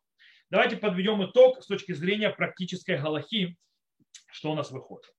[0.49, 3.57] давайте подведем итог с точки зрения практической галахи,
[4.31, 5.11] что у нас выходит.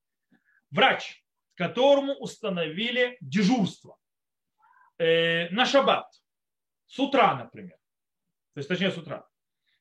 [0.71, 1.23] Врач,
[1.55, 3.97] которому установили дежурство
[4.97, 6.07] э, на шаббат,
[6.87, 7.77] с утра, например,
[8.53, 9.27] то есть точнее с утра,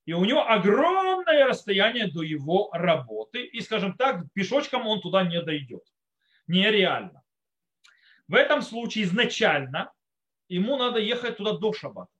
[0.06, 5.40] и у него огромное расстояние до его работы, и, скажем так, пешочком он туда не
[5.42, 5.82] дойдет.
[6.46, 7.22] Нереально.
[8.28, 9.92] В этом случае изначально
[10.48, 12.13] ему надо ехать туда до шаббата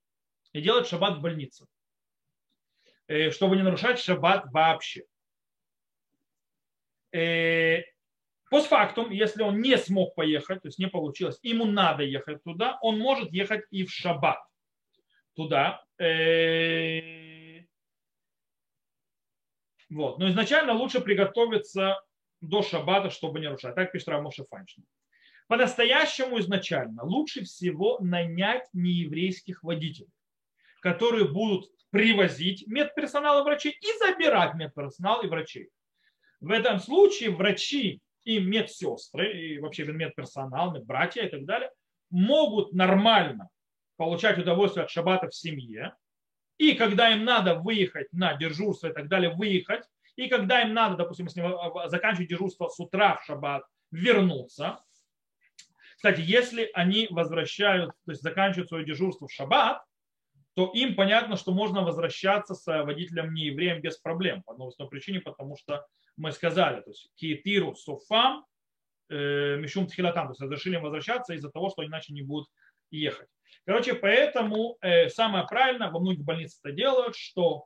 [0.55, 1.67] и делать шаббат в больнице,
[3.09, 5.05] э, чтобы не нарушать шаббат вообще.
[7.13, 7.83] Э,
[8.51, 12.99] постфактум, если он не смог поехать, то есть не получилось, ему надо ехать туда, он
[12.99, 14.39] может ехать и в шаббат
[15.35, 15.85] туда.
[15.99, 17.61] Э,
[19.91, 20.19] вот.
[20.19, 22.01] Но изначально лучше приготовиться
[22.41, 23.75] до шаббата, чтобы не нарушать.
[23.75, 24.85] Так пишет Рамоша Файншин.
[25.49, 30.11] По-настоящему изначально лучше всего нанять нееврейских водителей
[30.85, 35.70] которые будут привозить медперсонал и врачей и забирать медперсонал и врачей.
[36.41, 41.70] В этом случае врачи и медсестры, и вообще медперсонал, медбратья и так далее,
[42.11, 43.49] могут нормально
[43.97, 45.95] получать удовольствие от шаббата в семье.
[46.59, 49.85] И когда им надо выехать на дежурство и так далее, выехать.
[50.16, 54.85] И когда им надо, допустим, если заканчивать дежурство с утра в шаббат, вернуться.
[55.97, 59.82] Кстати, если они возвращают, то есть заканчивают свое дежурство в шаббат,
[60.55, 64.43] то им понятно, что можно возвращаться с водителем неевреем без проблем.
[64.43, 65.85] По одной простой причине, потому что
[66.17, 68.45] мы сказали, то есть киетиру софам
[69.09, 72.49] э, мишум тхилатам, то есть разрешили им возвращаться из-за того, что иначе не будут
[72.91, 73.29] ехать.
[73.67, 77.65] Короче, поэтому э, самое правильное, во многих больницах это делают, что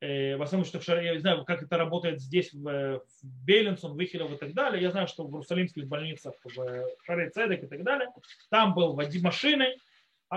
[0.00, 3.44] э, в основном, что в Шаре, я не знаю, как это работает здесь, в, в
[3.44, 4.82] Бейлинсон, в Ихилев и так далее.
[4.82, 8.08] Я знаю, что в иерусалимских больницах, в Шаре Цедек и так далее,
[8.48, 9.76] там был води машины,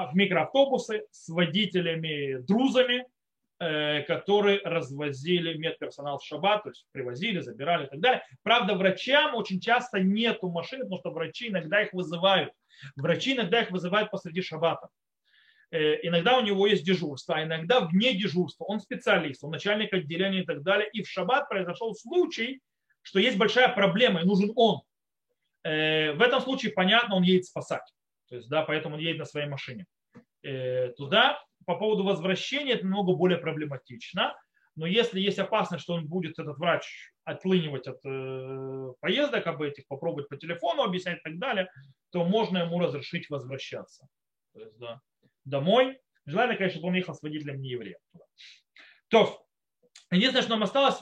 [0.04, 3.06] в микроавтобусы с водителями, друзами,
[3.60, 8.24] э, которые развозили медперсонал в шаббат, то есть привозили, забирали и так далее.
[8.44, 12.52] Правда, врачам очень часто нету машин, потому что врачи иногда их вызывают.
[12.98, 14.90] Врачи иногда их вызывают посреди шаббата.
[15.72, 18.66] Э, иногда у него есть дежурство, а иногда вне дежурства.
[18.66, 20.90] Он специалист, он начальник отделения и так далее.
[20.92, 22.60] И в шаббат произошел случай,
[23.02, 24.82] что есть большая проблема, и нужен он.
[25.64, 27.90] Э, в этом случае, понятно, он едет спасать.
[28.36, 29.86] Есть, да, поэтому он едет на своей машине.
[30.44, 34.36] Э, туда по поводу возвращения это намного более проблематично.
[34.76, 39.88] но если есть опасность, что он будет, этот врач, отлынивать от э, поездок об этих,
[39.88, 41.70] попробовать по телефону объяснять и так далее,
[42.12, 44.08] то можно ему разрешить возвращаться.
[44.54, 45.02] То есть, да,
[45.46, 46.00] домой.
[46.26, 48.00] Желательно, конечно, чтобы он ехал с водителем не евреем.
[49.10, 49.46] То,
[50.12, 51.00] единственное, что нам осталось,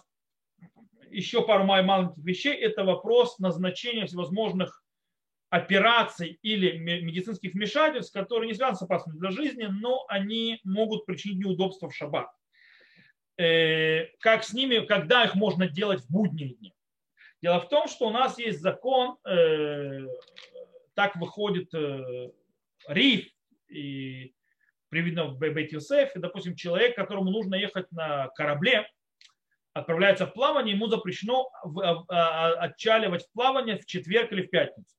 [1.09, 4.82] еще пару маленьких вещей, это вопрос назначения всевозможных
[5.53, 11.45] операций или медицинских вмешательств, которые не связаны с опасностью для жизни, но они могут причинить
[11.45, 12.27] неудобства в шаббат.
[13.37, 16.73] Э, как с ними, когда их можно делать в будние дни.
[17.43, 20.07] Дело в том, что у нас есть закон, э,
[20.95, 22.31] так выходит э,
[22.87, 23.27] риф
[23.67, 24.33] и
[24.89, 28.87] приведено в Бейт Юсеф, и, допустим, человек, которому нужно ехать на корабле,
[29.73, 34.95] отправляется в плавание, ему запрещено а, а, отчаливать в плавание в четверг или в пятницу.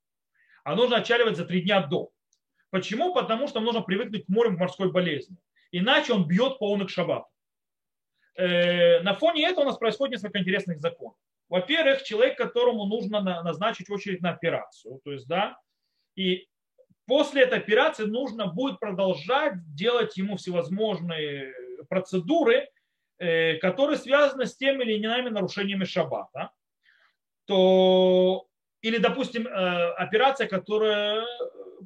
[0.65, 2.11] А нужно отчаливать за три дня до.
[2.71, 3.15] Почему?
[3.15, 5.37] Потому что нужно привыкнуть к морю в морской болезни.
[5.71, 7.25] Иначе он бьет полных шаббат.
[8.37, 11.17] Э, на фоне этого у нас происходит несколько интересных законов.
[11.49, 15.57] Во-первых, человек, которому нужно назначить очередь на операцию, то есть, да,
[16.17, 16.49] и
[17.07, 21.53] после этой операции нужно будет продолжать делать ему всевозможные
[21.89, 22.69] процедуры,
[23.19, 26.51] э, которые связаны с теми или иными нарушениями шаббата,
[27.45, 28.49] то
[28.85, 29.51] или, допустим, э,
[29.95, 31.25] операция, которая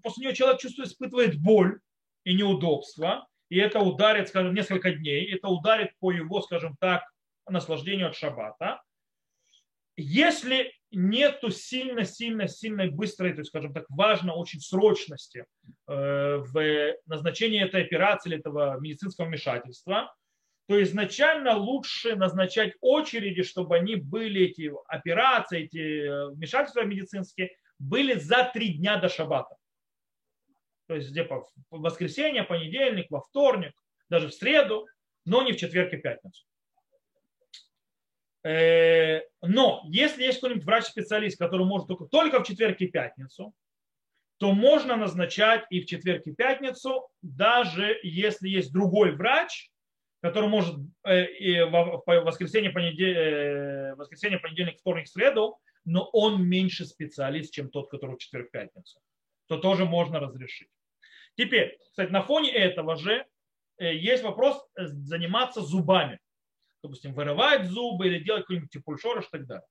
[0.02, 1.78] после нее человек чувствует, испытывает боль
[2.24, 7.04] и неудобство, и это ударит, скажем, несколько дней, это ударит по его, скажем так,
[7.48, 8.82] наслаждению от шаббата.
[9.96, 15.44] Если нету сильно-сильно-сильной быстрой, то есть, скажем так, важно очень срочности
[15.86, 20.12] э, в назначении этой операции или этого медицинского вмешательства,
[20.68, 28.14] то изначально лучше назначать очереди, чтобы они были, эти операции, эти э, вмешательства медицинские, были
[28.14, 29.56] за три дня до шаббата
[30.88, 33.74] то есть где по воскресенье, понедельник, во вторник,
[34.08, 34.86] даже в среду,
[35.26, 36.46] но не в четверг и пятницу.
[38.42, 43.52] Э, но если есть какой-нибудь врач-специалист, который может только, только в четверг и пятницу,
[44.38, 49.70] то можно назначать и в четверг и пятницу, даже если есть другой врач,
[50.20, 56.84] который может э, и в воскресенье, понедельник, э, воскресенье, понедельник, вторник, среду, но он меньше
[56.86, 59.00] специалист, чем тот, который в четверг-пятницу,
[59.46, 60.68] то тоже можно разрешить.
[61.36, 63.26] Теперь, кстати, на фоне этого же
[63.78, 66.18] э, есть вопрос заниматься зубами.
[66.82, 69.66] Допустим, вырывать зубы или делать какой-нибудь типульшорыш и так далее.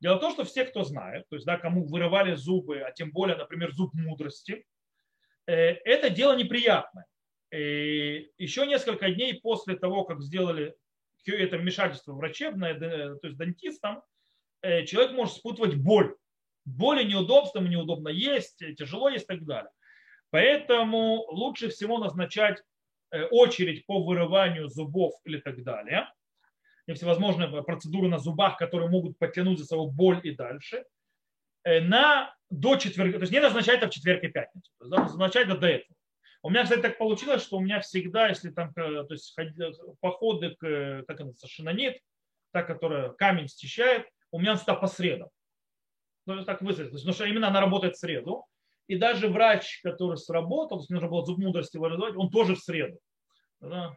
[0.00, 3.12] Дело в том, что все, кто знает, то есть, да, кому вырывали зубы, а тем
[3.12, 4.66] более, например, зуб мудрости,
[5.46, 7.06] это дело неприятное.
[7.54, 10.74] И еще несколько дней после того, как сделали
[11.26, 14.02] это вмешательство врачебное, то есть дантистам,
[14.62, 16.16] человек может спутывать боль.
[16.64, 19.70] Боль и неудобство, неудобно есть, тяжело есть и так далее.
[20.30, 22.60] Поэтому лучше всего назначать
[23.12, 26.08] э, очередь по вырыванию зубов или так далее.
[26.88, 30.86] И всевозможные процедуры на зубах, которые могут подтянуть за собой боль и дальше.
[31.62, 35.66] Э, на до четверга, то есть не назначать это в четверг и пятницу, назначать до
[35.66, 35.96] этого.
[36.44, 39.34] У меня, кстати, так получилось, что у меня всегда, если там э, то есть,
[40.00, 42.02] походы к, как это, шинонит,
[42.52, 45.30] та, которая камень стещает, у меня он всегда по средам.
[46.26, 46.92] Ну, так высадить.
[46.92, 48.44] Потому что именно она работает в среду.
[48.88, 52.98] И даже врач, который сработал, то нужно было зуб мудрости вырезать, он тоже в среду.
[53.60, 53.96] Да?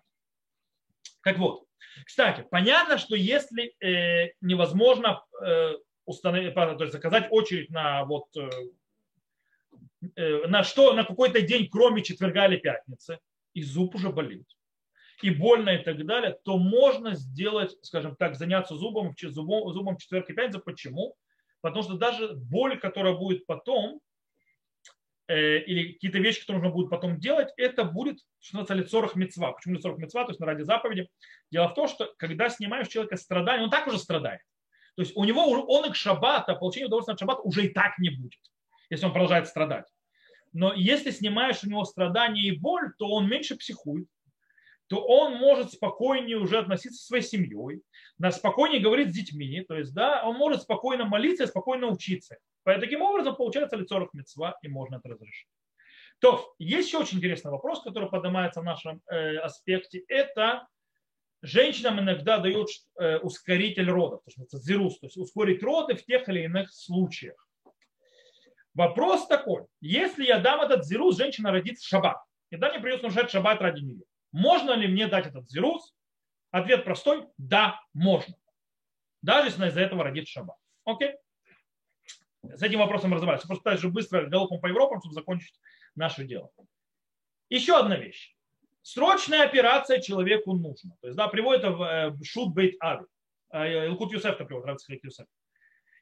[1.24, 1.66] Так вот,
[2.06, 5.74] кстати, понятно, что если э, невозможно э,
[6.06, 8.70] установить, то есть заказать очередь на вот э, э,
[10.16, 13.20] на что, на какой-то день, кроме четверга или пятницы,
[13.54, 14.46] и зуб уже болит,
[15.22, 20.30] и больно и так далее, то можно сделать, скажем так, заняться зубом, зубом, зубом четверг
[20.30, 20.62] и пятницу.
[20.64, 21.16] Почему?
[21.62, 24.02] Потому что даже боль, которая будет потом,
[25.30, 29.52] Э, или какие-то вещи, которые нужно будет потом делать, это будет, что называется, лицорах мецва.
[29.52, 30.24] Почему лицорах мецва?
[30.24, 31.10] То есть на ради заповеди.
[31.52, 34.40] Дело в том, что когда снимаешь человека страдания, он так уже страдает.
[34.96, 38.00] То есть у него он и к шаббата, получение удовольствия от шаббата уже и так
[38.00, 38.40] не будет,
[38.90, 39.86] если он продолжает страдать.
[40.54, 44.08] Но если снимаешь у него страдания и боль, то он меньше психует,
[44.88, 47.82] то он может спокойнее уже относиться со своей семьей,
[48.32, 52.38] спокойнее говорить с детьми, то есть, да, он может спокойно молиться спокойно учиться.
[52.64, 55.48] Поэтому таким образом получается лицо мецва и можно это разрешить.
[56.20, 60.04] То, есть еще очень интересный вопрос, который поднимается в нашем э, аспекте.
[60.08, 60.68] Это
[61.42, 62.70] женщинам иногда дают
[63.00, 67.47] э, ускоритель родов, то есть зирус, то есть ускорить роды в тех или иных случаях.
[68.78, 72.18] Вопрос такой, если я дам этот зирус, женщина родится в шаббат,
[72.52, 74.04] и да, мне придется нарушать шаббат ради нее.
[74.32, 75.96] Можно ли мне дать этот зирус?
[76.52, 78.36] Ответ простой, да, можно.
[79.24, 80.58] Даже если она из-за этого родит шаббат.
[80.86, 81.16] Окей?
[82.44, 83.42] С этим вопросом разобрались.
[83.42, 85.60] Просто так же быстро галопом по Европам, чтобы закончить
[85.96, 86.52] наше дело.
[87.50, 88.36] Еще одна вещь.
[88.84, 90.96] Срочная операция человеку нужна.
[91.02, 93.06] То есть, да, приводит в Шут Бейт Ави.
[93.52, 95.26] Илкут Юсеф, приводит, Равцхак Юсеф.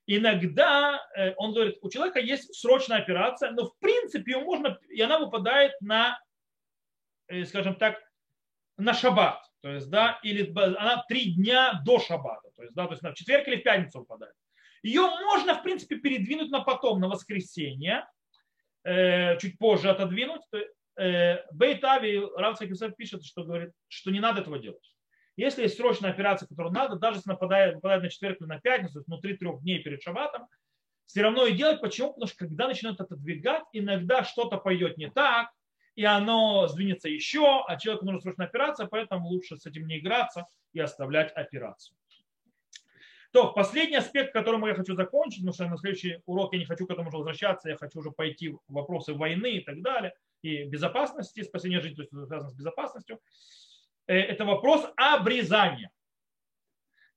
[0.08, 1.02] Иногда
[1.38, 5.74] он говорит, у человека есть срочная операция, но в принципе ее можно, и она выпадает
[5.82, 6.20] на,
[7.46, 8.00] скажем так,
[8.78, 9.42] на шаббат.
[9.62, 12.50] То есть, да, или она три дня до шаббата.
[12.56, 14.36] То есть, да, то есть на четверг или в пятницу выпадает.
[14.84, 18.08] Ее можно, в принципе, передвинуть на потом, на воскресенье,
[18.84, 20.44] э, чуть позже отодвинуть.
[20.98, 24.95] Э, Бейтави, Рав Цакисов пишет, что говорит, что не надо этого делать.
[25.38, 29.04] Если есть срочная операция, которую надо, даже если нападает, нападает на четверг или на пятницу,
[29.06, 30.48] внутри трех дней перед шаббатом,
[31.06, 31.82] все равно и делать.
[31.82, 32.14] Почему?
[32.14, 35.50] Потому что когда начинают отодвигать, иногда что-то пойдет не так,
[35.96, 40.46] и оно сдвинется еще, а человеку нужна срочная операция, поэтому лучше с этим не играться
[40.74, 41.96] и оставлять операцию.
[43.32, 46.88] То, последний аспект, которым я хочу закончить, потому что на следующий урок я не хочу
[46.88, 50.64] к этому уже возвращаться, я хочу уже пойти в вопросы войны и так далее, и
[50.64, 53.20] безопасности, спасения жизни, то есть связано с безопасностью,
[54.14, 55.90] это вопрос обрезания.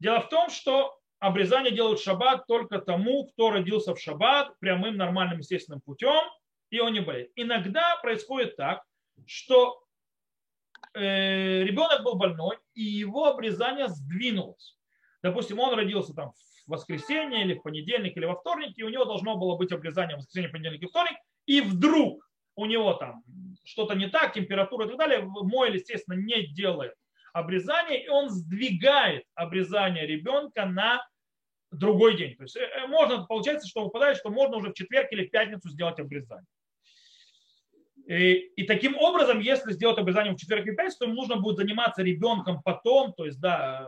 [0.01, 5.39] Дело в том, что обрезание делают шаббат только тому, кто родился в шаббат прямым, нормальным,
[5.39, 6.23] естественным путем,
[6.71, 7.31] и он не болеет.
[7.35, 8.83] Иногда происходит так,
[9.27, 9.83] что
[10.95, 14.79] э, ребенок был больной, и его обрезание сдвинулось
[15.23, 19.05] допустим, он родился там в воскресенье или в понедельник или во вторник, и у него
[19.05, 21.17] должно было быть обрезание в воскресенье, понедельник и вторник,
[21.47, 23.23] и вдруг у него там
[23.69, 26.95] что-то не так, температура и так далее, Мой, естественно, не делает
[27.33, 31.07] обрезание, и он сдвигает обрезание ребенка на
[31.71, 32.35] другой день.
[32.37, 35.31] То есть э, э, можно, получается, что выпадает, что можно уже в четверг или в
[35.31, 36.47] пятницу сделать обрезание.
[38.07, 41.59] И, и таким образом, если сделать обрезание в четверг или пятницу, то ему нужно будет
[41.59, 43.87] заниматься ребенком потом, то есть, да,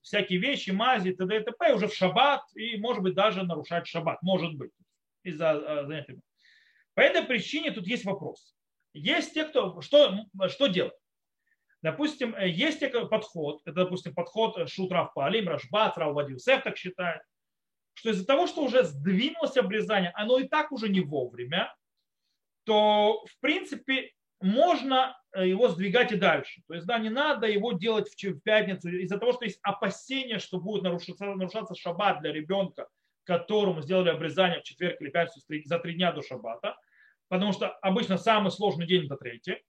[0.00, 1.36] всякие вещи, мази, т.д.
[1.36, 1.74] и т.п.
[1.74, 4.22] уже в шаббат и, может быть, даже нарушать шаббат.
[4.22, 4.70] Может быть,
[5.24, 6.18] из-за э, занятия.
[6.96, 8.56] По этой причине тут есть вопрос.
[8.94, 10.94] Есть те, кто, что, что делать?
[11.82, 12.80] Допустим, э, есть
[13.10, 17.20] подход, это, допустим, подход Шутрав Палим, Рашбат, Равадиусеф так считает,
[17.92, 21.76] что из-за того, что уже сдвинулось обрезание, оно и так уже не вовремя,
[22.64, 26.62] то, в принципе, можно э, его сдвигать и дальше.
[26.66, 30.58] То есть, да, не надо его делать в пятницу из-за того, что есть опасение, что
[30.58, 32.88] будет нарушаться, нарушаться шаббат для ребенка,
[33.24, 36.74] которому сделали обрезание в четверг или пятницу за три дня до шаббата,
[37.28, 39.62] потому что обычно самый сложный день это третий.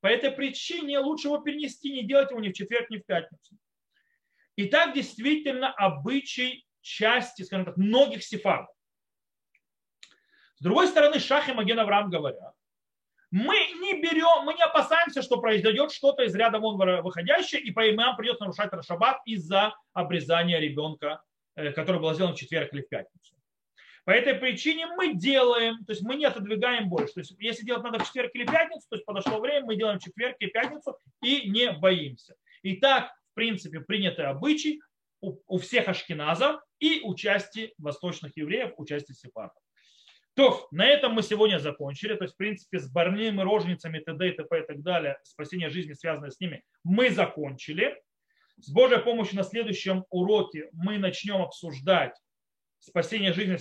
[0.00, 3.56] По этой причине лучше его перенести, не делать его ни в четверг, ни в пятницу.
[4.56, 8.74] И так действительно обычай части, скажем так, многих сефардов.
[10.56, 12.54] С другой стороны, Шах и Маген Авраам говорят,
[13.30, 17.82] мы не берем, мы не опасаемся, что произойдет что-то из ряда вон выходящее, и по
[17.92, 21.22] нам придется нарушать Рашабат из-за обрезания ребенка,
[21.54, 23.34] э, который был сделан в четверг или в пятницу.
[24.04, 27.14] По этой причине мы делаем, то есть мы не отодвигаем больше.
[27.14, 30.00] То есть если делать надо в четверг или пятницу, то есть подошло время, мы делаем
[30.00, 32.34] четверг и пятницу и не боимся.
[32.62, 34.80] И так, в принципе, принятый обычай
[35.20, 37.14] у, у всех ашкеназов и у
[37.78, 39.62] восточных евреев, у части сепаратов.
[40.34, 42.14] То, на этом мы сегодня закончили.
[42.16, 44.30] То есть, в принципе, с больными рожницами, т.д.
[44.30, 44.60] и т.п.
[44.60, 48.02] и так далее, спасение жизни, связанное с ними, мы закончили.
[48.58, 52.16] С Божьей помощью на следующем уроке мы начнем обсуждать
[52.84, 53.56] спасение жизни,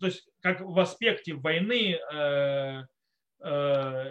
[0.00, 2.82] то есть как в аспекте войны, э,
[3.44, 4.10] э,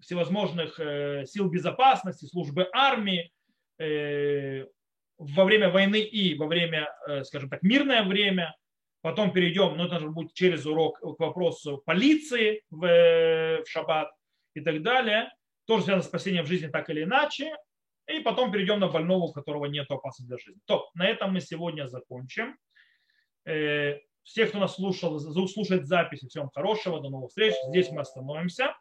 [0.00, 3.32] всевозможных э, сил безопасности, службы армии,
[3.78, 8.54] во время войны и во время, скажем так, мирное время–
[9.02, 14.10] Потом перейдем, но это же будет через урок к вопросу полиции в, в шаббат
[14.54, 15.32] и так далее.
[15.66, 17.56] Тоже связано с спасением в жизни так или иначе.
[18.06, 20.60] И потом перейдем на больного, у которого нет опасности для жизни.
[20.66, 22.58] То, на этом мы сегодня закончим.
[23.44, 25.18] Э, всех, кто нас слушал,
[25.48, 27.54] слушает записи, всем хорошего, до новых встреч.
[27.68, 28.74] Здесь мы остановимся.